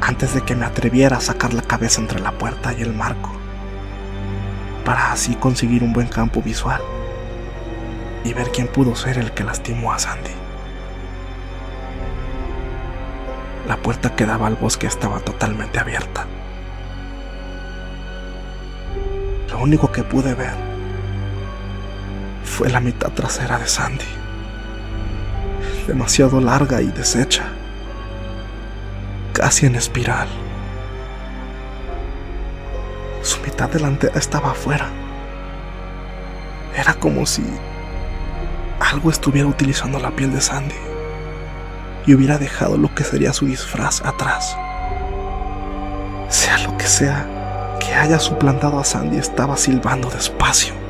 Antes 0.00 0.32
de 0.32 0.40
que 0.40 0.56
me 0.56 0.64
atreviera 0.64 1.18
a 1.18 1.20
sacar 1.20 1.52
la 1.52 1.60
cabeza 1.60 2.00
entre 2.00 2.20
la 2.20 2.32
puerta 2.32 2.72
y 2.72 2.80
el 2.80 2.94
marco 2.94 3.35
para 4.86 5.10
así 5.10 5.34
conseguir 5.34 5.82
un 5.82 5.92
buen 5.92 6.06
campo 6.06 6.40
visual 6.40 6.80
y 8.22 8.32
ver 8.32 8.52
quién 8.52 8.68
pudo 8.68 8.94
ser 8.94 9.18
el 9.18 9.32
que 9.32 9.42
lastimó 9.42 9.92
a 9.92 9.98
Sandy. 9.98 10.30
La 13.66 13.76
puerta 13.78 14.14
que 14.14 14.26
daba 14.26 14.46
al 14.46 14.54
bosque 14.54 14.86
estaba 14.86 15.18
totalmente 15.18 15.80
abierta. 15.80 16.24
Lo 19.50 19.58
único 19.58 19.90
que 19.90 20.04
pude 20.04 20.34
ver 20.34 20.54
fue 22.44 22.70
la 22.70 22.78
mitad 22.78 23.10
trasera 23.10 23.58
de 23.58 23.66
Sandy, 23.66 24.04
demasiado 25.88 26.40
larga 26.40 26.80
y 26.80 26.86
deshecha, 26.86 27.46
casi 29.32 29.66
en 29.66 29.74
espiral. 29.74 30.45
Mitad 33.56 33.70
delantera 33.70 34.18
estaba 34.18 34.50
afuera. 34.50 34.90
Era 36.74 36.92
como 36.92 37.24
si 37.24 37.42
algo 38.80 39.10
estuviera 39.10 39.48
utilizando 39.48 39.98
la 39.98 40.10
piel 40.10 40.30
de 40.30 40.42
Sandy 40.42 40.74
y 42.04 42.14
hubiera 42.14 42.36
dejado 42.36 42.76
lo 42.76 42.94
que 42.94 43.02
sería 43.02 43.32
su 43.32 43.46
disfraz 43.46 44.04
atrás. 44.04 44.54
Sea 46.28 46.58
lo 46.66 46.76
que 46.76 46.84
sea 46.84 47.78
que 47.80 47.94
haya 47.94 48.18
suplantado 48.18 48.78
a 48.78 48.84
Sandy, 48.84 49.16
estaba 49.16 49.56
silbando 49.56 50.10
despacio. 50.10 50.85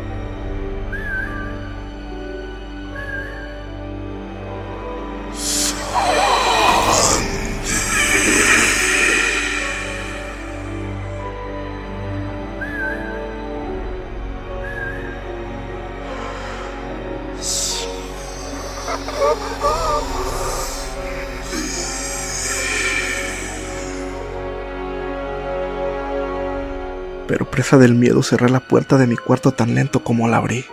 Pero 27.27 27.51
presa 27.51 27.77
del 27.79 27.95
miedo 27.95 28.23
cerré 28.23 28.49
la 28.49 28.61
puerta 28.61 28.99
de 28.99 29.07
mi 29.07 29.17
cuarto 29.17 29.53
tan 29.53 29.75
lento 29.75 30.03
como 30.03 30.29
la 30.29 30.39
abrí. 30.39 30.65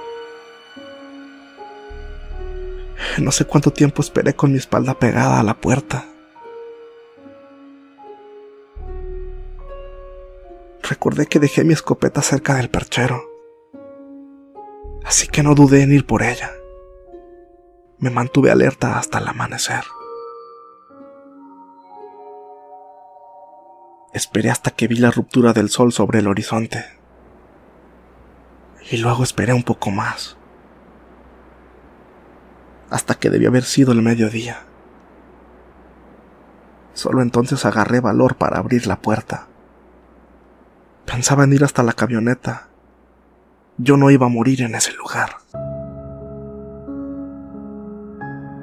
No 3.19 3.31
sé 3.31 3.45
cuánto 3.45 3.71
tiempo 3.71 4.01
esperé 4.01 4.35
con 4.35 4.51
mi 4.51 4.57
espalda 4.57 4.93
pegada 4.95 5.39
a 5.39 5.43
la 5.43 5.55
puerta. 5.55 6.05
Recordé 10.81 11.27
que 11.27 11.39
dejé 11.39 11.63
mi 11.63 11.73
escopeta 11.73 12.21
cerca 12.21 12.55
del 12.55 12.69
perchero, 12.69 13.23
así 15.05 15.27
que 15.27 15.41
no 15.41 15.55
dudé 15.55 15.81
en 15.81 15.93
ir 15.93 16.05
por 16.05 16.23
ella. 16.23 16.51
Me 17.99 18.09
mantuve 18.09 18.51
alerta 18.51 18.99
hasta 18.99 19.19
el 19.19 19.27
amanecer. 19.27 19.83
Esperé 24.13 24.51
hasta 24.51 24.69
que 24.69 24.87
vi 24.87 24.97
la 24.97 25.09
ruptura 25.09 25.53
del 25.53 25.69
sol 25.69 25.91
sobre 25.91 26.19
el 26.19 26.27
horizonte. 26.27 26.85
Y 28.91 28.97
luego 28.97 29.23
esperé 29.23 29.53
un 29.53 29.63
poco 29.63 29.89
más. 29.89 30.37
Hasta 32.91 33.15
que 33.15 33.31
debió 33.31 33.49
haber 33.49 33.63
sido 33.63 33.91
el 33.91 34.03
mediodía. 34.03 34.65
Solo 36.93 37.23
entonces 37.23 37.65
agarré 37.65 38.01
valor 38.01 38.35
para 38.35 38.59
abrir 38.59 38.85
la 38.85 39.01
puerta. 39.01 39.47
Pensaba 41.05 41.45
en 41.45 41.53
ir 41.53 41.63
hasta 41.63 41.81
la 41.81 41.93
camioneta. 41.93 42.67
Yo 43.77 43.97
no 43.97 44.11
iba 44.11 44.27
a 44.27 44.29
morir 44.29 44.61
en 44.61 44.75
ese 44.75 44.93
lugar. 44.93 45.37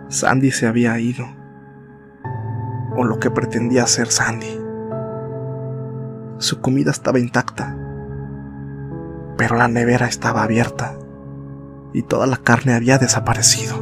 Sandy 0.08 0.52
se 0.52 0.68
había 0.68 0.96
ido. 1.00 1.26
O 2.96 3.04
lo 3.04 3.18
que 3.18 3.32
pretendía 3.32 3.86
ser 3.88 4.12
Sandy. 4.12 4.59
Su 6.40 6.62
comida 6.62 6.90
estaba 6.90 7.18
intacta, 7.18 7.76
pero 9.36 9.56
la 9.56 9.68
nevera 9.68 10.06
estaba 10.06 10.42
abierta 10.42 10.98
y 11.92 12.00
toda 12.00 12.26
la 12.26 12.38
carne 12.38 12.72
había 12.72 12.96
desaparecido. 12.96 13.76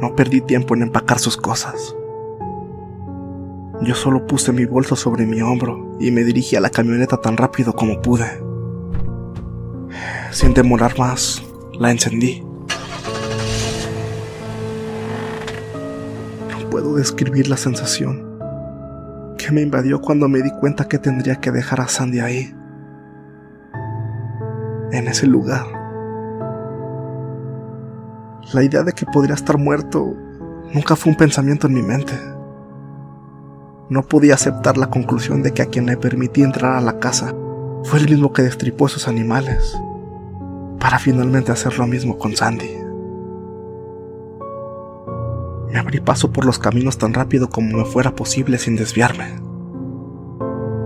No 0.00 0.16
perdí 0.16 0.40
tiempo 0.40 0.74
en 0.74 0.80
empacar 0.80 1.18
sus 1.18 1.36
cosas. 1.36 1.94
Yo 3.82 3.94
solo 3.94 4.26
puse 4.26 4.50
mi 4.52 4.64
bolso 4.64 4.96
sobre 4.96 5.26
mi 5.26 5.42
hombro 5.42 5.94
y 6.00 6.10
me 6.10 6.24
dirigí 6.24 6.56
a 6.56 6.60
la 6.62 6.70
camioneta 6.70 7.18
tan 7.18 7.36
rápido 7.36 7.74
como 7.74 8.00
pude. 8.00 8.42
Sin 10.30 10.54
demorar 10.54 10.98
más, 10.98 11.42
la 11.78 11.90
encendí. 11.90 12.42
No 16.50 16.70
puedo 16.70 16.94
describir 16.94 17.46
la 17.48 17.58
sensación 17.58 18.25
me 19.52 19.62
invadió 19.62 20.00
cuando 20.00 20.28
me 20.28 20.42
di 20.42 20.50
cuenta 20.50 20.88
que 20.88 20.98
tendría 20.98 21.36
que 21.36 21.50
dejar 21.50 21.80
a 21.80 21.88
Sandy 21.88 22.20
ahí, 22.20 22.54
en 24.92 25.08
ese 25.08 25.26
lugar. 25.26 25.66
La 28.52 28.62
idea 28.62 28.82
de 28.82 28.92
que 28.92 29.06
podría 29.06 29.34
estar 29.34 29.58
muerto 29.58 30.14
nunca 30.72 30.96
fue 30.96 31.12
un 31.12 31.18
pensamiento 31.18 31.66
en 31.66 31.74
mi 31.74 31.82
mente. 31.82 32.14
No 33.88 34.02
podía 34.02 34.34
aceptar 34.34 34.78
la 34.78 34.88
conclusión 34.88 35.42
de 35.42 35.52
que 35.52 35.62
a 35.62 35.66
quien 35.66 35.86
le 35.86 35.96
permití 35.96 36.42
entrar 36.42 36.74
a 36.74 36.80
la 36.80 36.98
casa 36.98 37.34
fue 37.84 38.00
el 38.00 38.08
mismo 38.08 38.32
que 38.32 38.42
destripó 38.42 38.86
esos 38.86 39.08
animales, 39.08 39.76
para 40.80 40.98
finalmente 40.98 41.52
hacer 41.52 41.78
lo 41.78 41.86
mismo 41.86 42.18
con 42.18 42.34
Sandy. 42.34 42.75
Me 45.70 45.78
abrí 45.78 46.00
paso 46.00 46.32
por 46.32 46.44
los 46.44 46.58
caminos 46.58 46.98
tan 46.98 47.14
rápido 47.14 47.48
como 47.50 47.78
me 47.78 47.84
fuera 47.84 48.14
posible 48.14 48.58
sin 48.58 48.76
desviarme. 48.76 49.40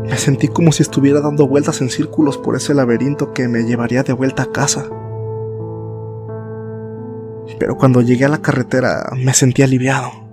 Me 0.04 0.16
sentí 0.16 0.48
como 0.48 0.72
si 0.72 0.82
estuviera 0.82 1.20
dando 1.20 1.46
vueltas 1.46 1.80
en 1.80 1.90
círculos 1.90 2.38
por 2.38 2.56
ese 2.56 2.74
laberinto 2.74 3.32
que 3.32 3.48
me 3.48 3.62
llevaría 3.62 4.02
de 4.02 4.12
vuelta 4.12 4.44
a 4.44 4.52
casa. 4.52 4.88
Pero 7.58 7.76
cuando 7.76 8.00
llegué 8.00 8.24
a 8.24 8.28
la 8.28 8.42
carretera 8.42 9.10
me 9.16 9.34
sentí 9.34 9.62
aliviado 9.62 10.30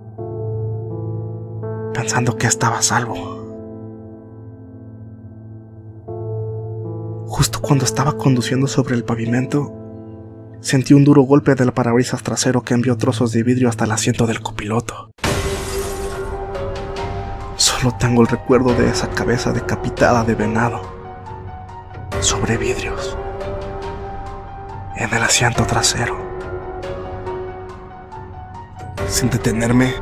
pensando 1.98 2.38
que 2.38 2.46
estaba 2.46 2.78
a 2.78 2.82
salvo. 2.84 3.16
Justo 7.26 7.60
cuando 7.60 7.86
estaba 7.86 8.18
conduciendo 8.18 8.68
sobre 8.68 8.96
el 8.96 9.04
pavimento, 9.04 9.74
sentí 10.62 10.94
un 10.94 11.04
duro 11.04 11.24
golpe 11.24 11.56
del 11.56 11.72
parabrisas 11.72 12.24
trasero 12.24 12.64
que 12.64 12.74
envió 12.74 12.98
trozos 12.98 13.32
de 13.32 13.44
vidrio 13.44 13.70
hasta 13.70 13.86
el 13.86 13.92
asiento 13.92 14.28
del 14.28 14.42
copiloto. 14.42 15.12
Solo 17.56 17.96
tengo 18.00 18.22
el 18.22 18.28
recuerdo 18.28 18.74
de 18.74 18.90
esa 18.90 19.10
cabeza 19.10 19.52
decapitada 19.52 20.24
de 20.24 20.36
venado 20.36 20.82
sobre 22.20 22.58
vidrios 22.58 23.18
en 24.96 25.14
el 25.14 25.24
asiento 25.24 25.66
trasero. 25.66 26.18
Sin 29.08 29.30
detenerme, 29.30 29.94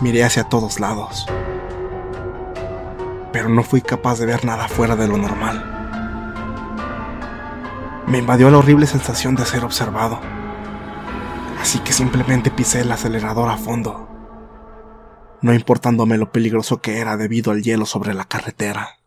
Miré 0.00 0.24
hacia 0.24 0.44
todos 0.44 0.80
lados, 0.80 1.24
pero 3.32 3.48
no 3.48 3.62
fui 3.62 3.80
capaz 3.80 4.18
de 4.18 4.26
ver 4.26 4.44
nada 4.44 4.68
fuera 4.68 4.96
de 4.96 5.06
lo 5.06 5.16
normal. 5.16 5.73
Me 8.14 8.20
invadió 8.20 8.48
la 8.48 8.58
horrible 8.58 8.86
sensación 8.86 9.34
de 9.34 9.44
ser 9.44 9.64
observado, 9.64 10.20
así 11.60 11.80
que 11.80 11.92
simplemente 11.92 12.52
pisé 12.52 12.82
el 12.82 12.92
acelerador 12.92 13.48
a 13.48 13.56
fondo, 13.56 14.08
no 15.42 15.52
importándome 15.52 16.16
lo 16.16 16.30
peligroso 16.30 16.80
que 16.80 16.98
era 16.98 17.16
debido 17.16 17.50
al 17.50 17.64
hielo 17.64 17.86
sobre 17.86 18.14
la 18.14 18.24
carretera. 18.24 19.00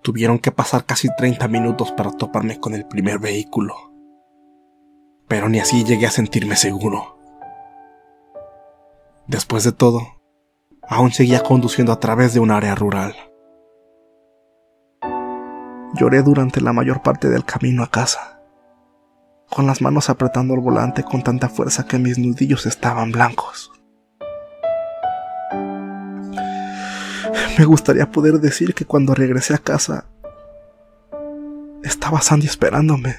Tuvieron 0.00 0.38
que 0.38 0.52
pasar 0.52 0.86
casi 0.86 1.14
30 1.14 1.46
minutos 1.48 1.92
para 1.92 2.12
toparme 2.12 2.58
con 2.58 2.72
el 2.72 2.86
primer 2.86 3.18
vehículo 3.18 3.74
pero 5.28 5.50
ni 5.50 5.60
así 5.60 5.84
llegué 5.84 6.06
a 6.06 6.10
sentirme 6.10 6.56
seguro. 6.56 7.18
Después 9.26 9.64
de 9.64 9.72
todo, 9.72 10.00
aún 10.88 11.12
seguía 11.12 11.42
conduciendo 11.42 11.92
a 11.92 12.00
través 12.00 12.32
de 12.32 12.40
un 12.40 12.50
área 12.50 12.74
rural. 12.74 13.29
Lloré 15.94 16.22
durante 16.22 16.60
la 16.60 16.72
mayor 16.72 17.02
parte 17.02 17.28
del 17.28 17.44
camino 17.44 17.82
a 17.82 17.90
casa, 17.90 18.40
con 19.48 19.66
las 19.66 19.82
manos 19.82 20.08
apretando 20.08 20.54
el 20.54 20.60
volante 20.60 21.02
con 21.02 21.22
tanta 21.22 21.48
fuerza 21.48 21.86
que 21.86 21.98
mis 21.98 22.18
nudillos 22.18 22.66
estaban 22.66 23.10
blancos. 23.10 23.72
Me 27.58 27.64
gustaría 27.64 28.10
poder 28.10 28.40
decir 28.40 28.74
que 28.74 28.84
cuando 28.84 29.14
regresé 29.14 29.54
a 29.54 29.58
casa, 29.58 30.06
estaba 31.82 32.20
Sandy 32.20 32.46
esperándome. 32.46 33.16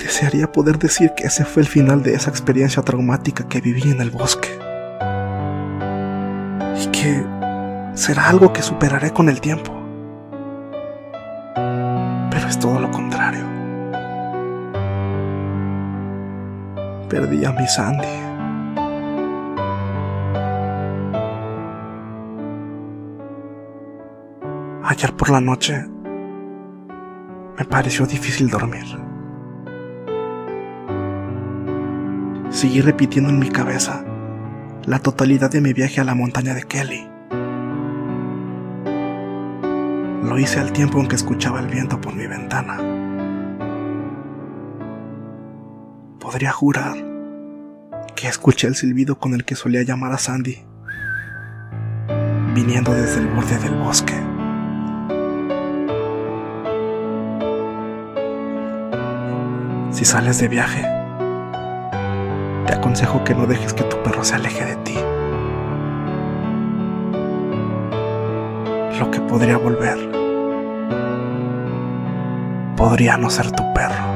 Desearía 0.00 0.50
poder 0.50 0.78
decir 0.78 1.12
que 1.16 1.26
ese 1.26 1.44
fue 1.44 1.62
el 1.62 1.68
final 1.68 2.02
de 2.02 2.14
esa 2.14 2.30
experiencia 2.30 2.82
traumática 2.82 3.48
que 3.48 3.60
viví 3.60 3.90
en 3.90 4.00
el 4.00 4.10
bosque. 4.10 4.58
Y 6.82 6.86
que 6.88 7.35
será 7.96 8.28
algo 8.28 8.52
que 8.52 8.62
superaré 8.62 9.10
con 9.10 9.28
el 9.30 9.40
tiempo. 9.40 9.72
Pero 12.30 12.46
es 12.46 12.58
todo 12.58 12.78
lo 12.78 12.90
contrario. 12.90 13.44
Perdí 17.08 17.44
a 17.44 17.52
mi 17.52 17.66
Sandy. 17.66 18.06
Ayer 24.84 25.12
por 25.16 25.30
la 25.30 25.40
noche 25.40 25.86
me 27.58 27.64
pareció 27.64 28.06
difícil 28.06 28.50
dormir. 28.50 28.84
Seguí 32.50 32.82
repitiendo 32.82 33.30
en 33.30 33.38
mi 33.38 33.48
cabeza 33.48 34.04
la 34.84 34.98
totalidad 34.98 35.50
de 35.50 35.62
mi 35.62 35.72
viaje 35.72 36.00
a 36.00 36.04
la 36.04 36.14
montaña 36.14 36.52
de 36.52 36.62
Kelly. 36.62 37.15
Lo 40.22 40.38
hice 40.38 40.60
al 40.60 40.72
tiempo 40.72 41.00
en 41.00 41.08
que 41.08 41.16
escuchaba 41.16 41.60
el 41.60 41.66
viento 41.68 42.00
por 42.00 42.14
mi 42.14 42.26
ventana. 42.26 42.78
Podría 46.18 46.52
jurar 46.52 46.96
que 48.16 48.28
escuché 48.28 48.66
el 48.66 48.74
silbido 48.74 49.18
con 49.18 49.34
el 49.34 49.44
que 49.44 49.54
solía 49.54 49.82
llamar 49.82 50.12
a 50.12 50.18
Sandy, 50.18 50.64
viniendo 52.54 52.92
desde 52.92 53.20
el 53.20 53.28
borde 53.28 53.58
del 53.58 53.74
bosque. 53.76 54.14
Si 59.92 60.04
sales 60.04 60.38
de 60.40 60.48
viaje, 60.48 60.82
te 62.66 62.74
aconsejo 62.74 63.22
que 63.24 63.34
no 63.34 63.46
dejes 63.46 63.72
que 63.72 63.84
tu 63.84 64.02
perro 64.02 64.24
se 64.24 64.34
aleje 64.34 64.64
de 64.64 64.76
ti. 64.76 64.94
Lo 68.98 69.10
que 69.10 69.20
podría 69.20 69.58
volver 69.58 69.98
podría 72.76 73.16
no 73.18 73.28
ser 73.28 73.50
tu 73.50 73.62
perro. 73.74 74.15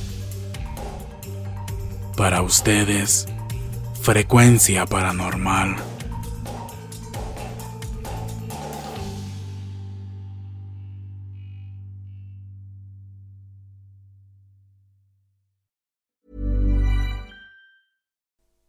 Para 2.17 2.41
ustedes, 2.41 3.25
frecuencia 4.01 4.85
paranormal. 4.85 5.77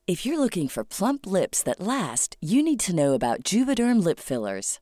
If 0.07 0.27
you're 0.27 0.39
looking 0.39 0.69
for 0.69 0.85
plump 0.85 1.27
lips 1.27 1.63
that 1.63 1.81
last, 1.81 2.37
you 2.41 2.63
need 2.63 2.81
to 2.81 2.95
know 2.95 3.15
about 3.15 3.45
Juvederm 3.45 4.05
lip 4.05 4.21
fillers. 4.21 4.82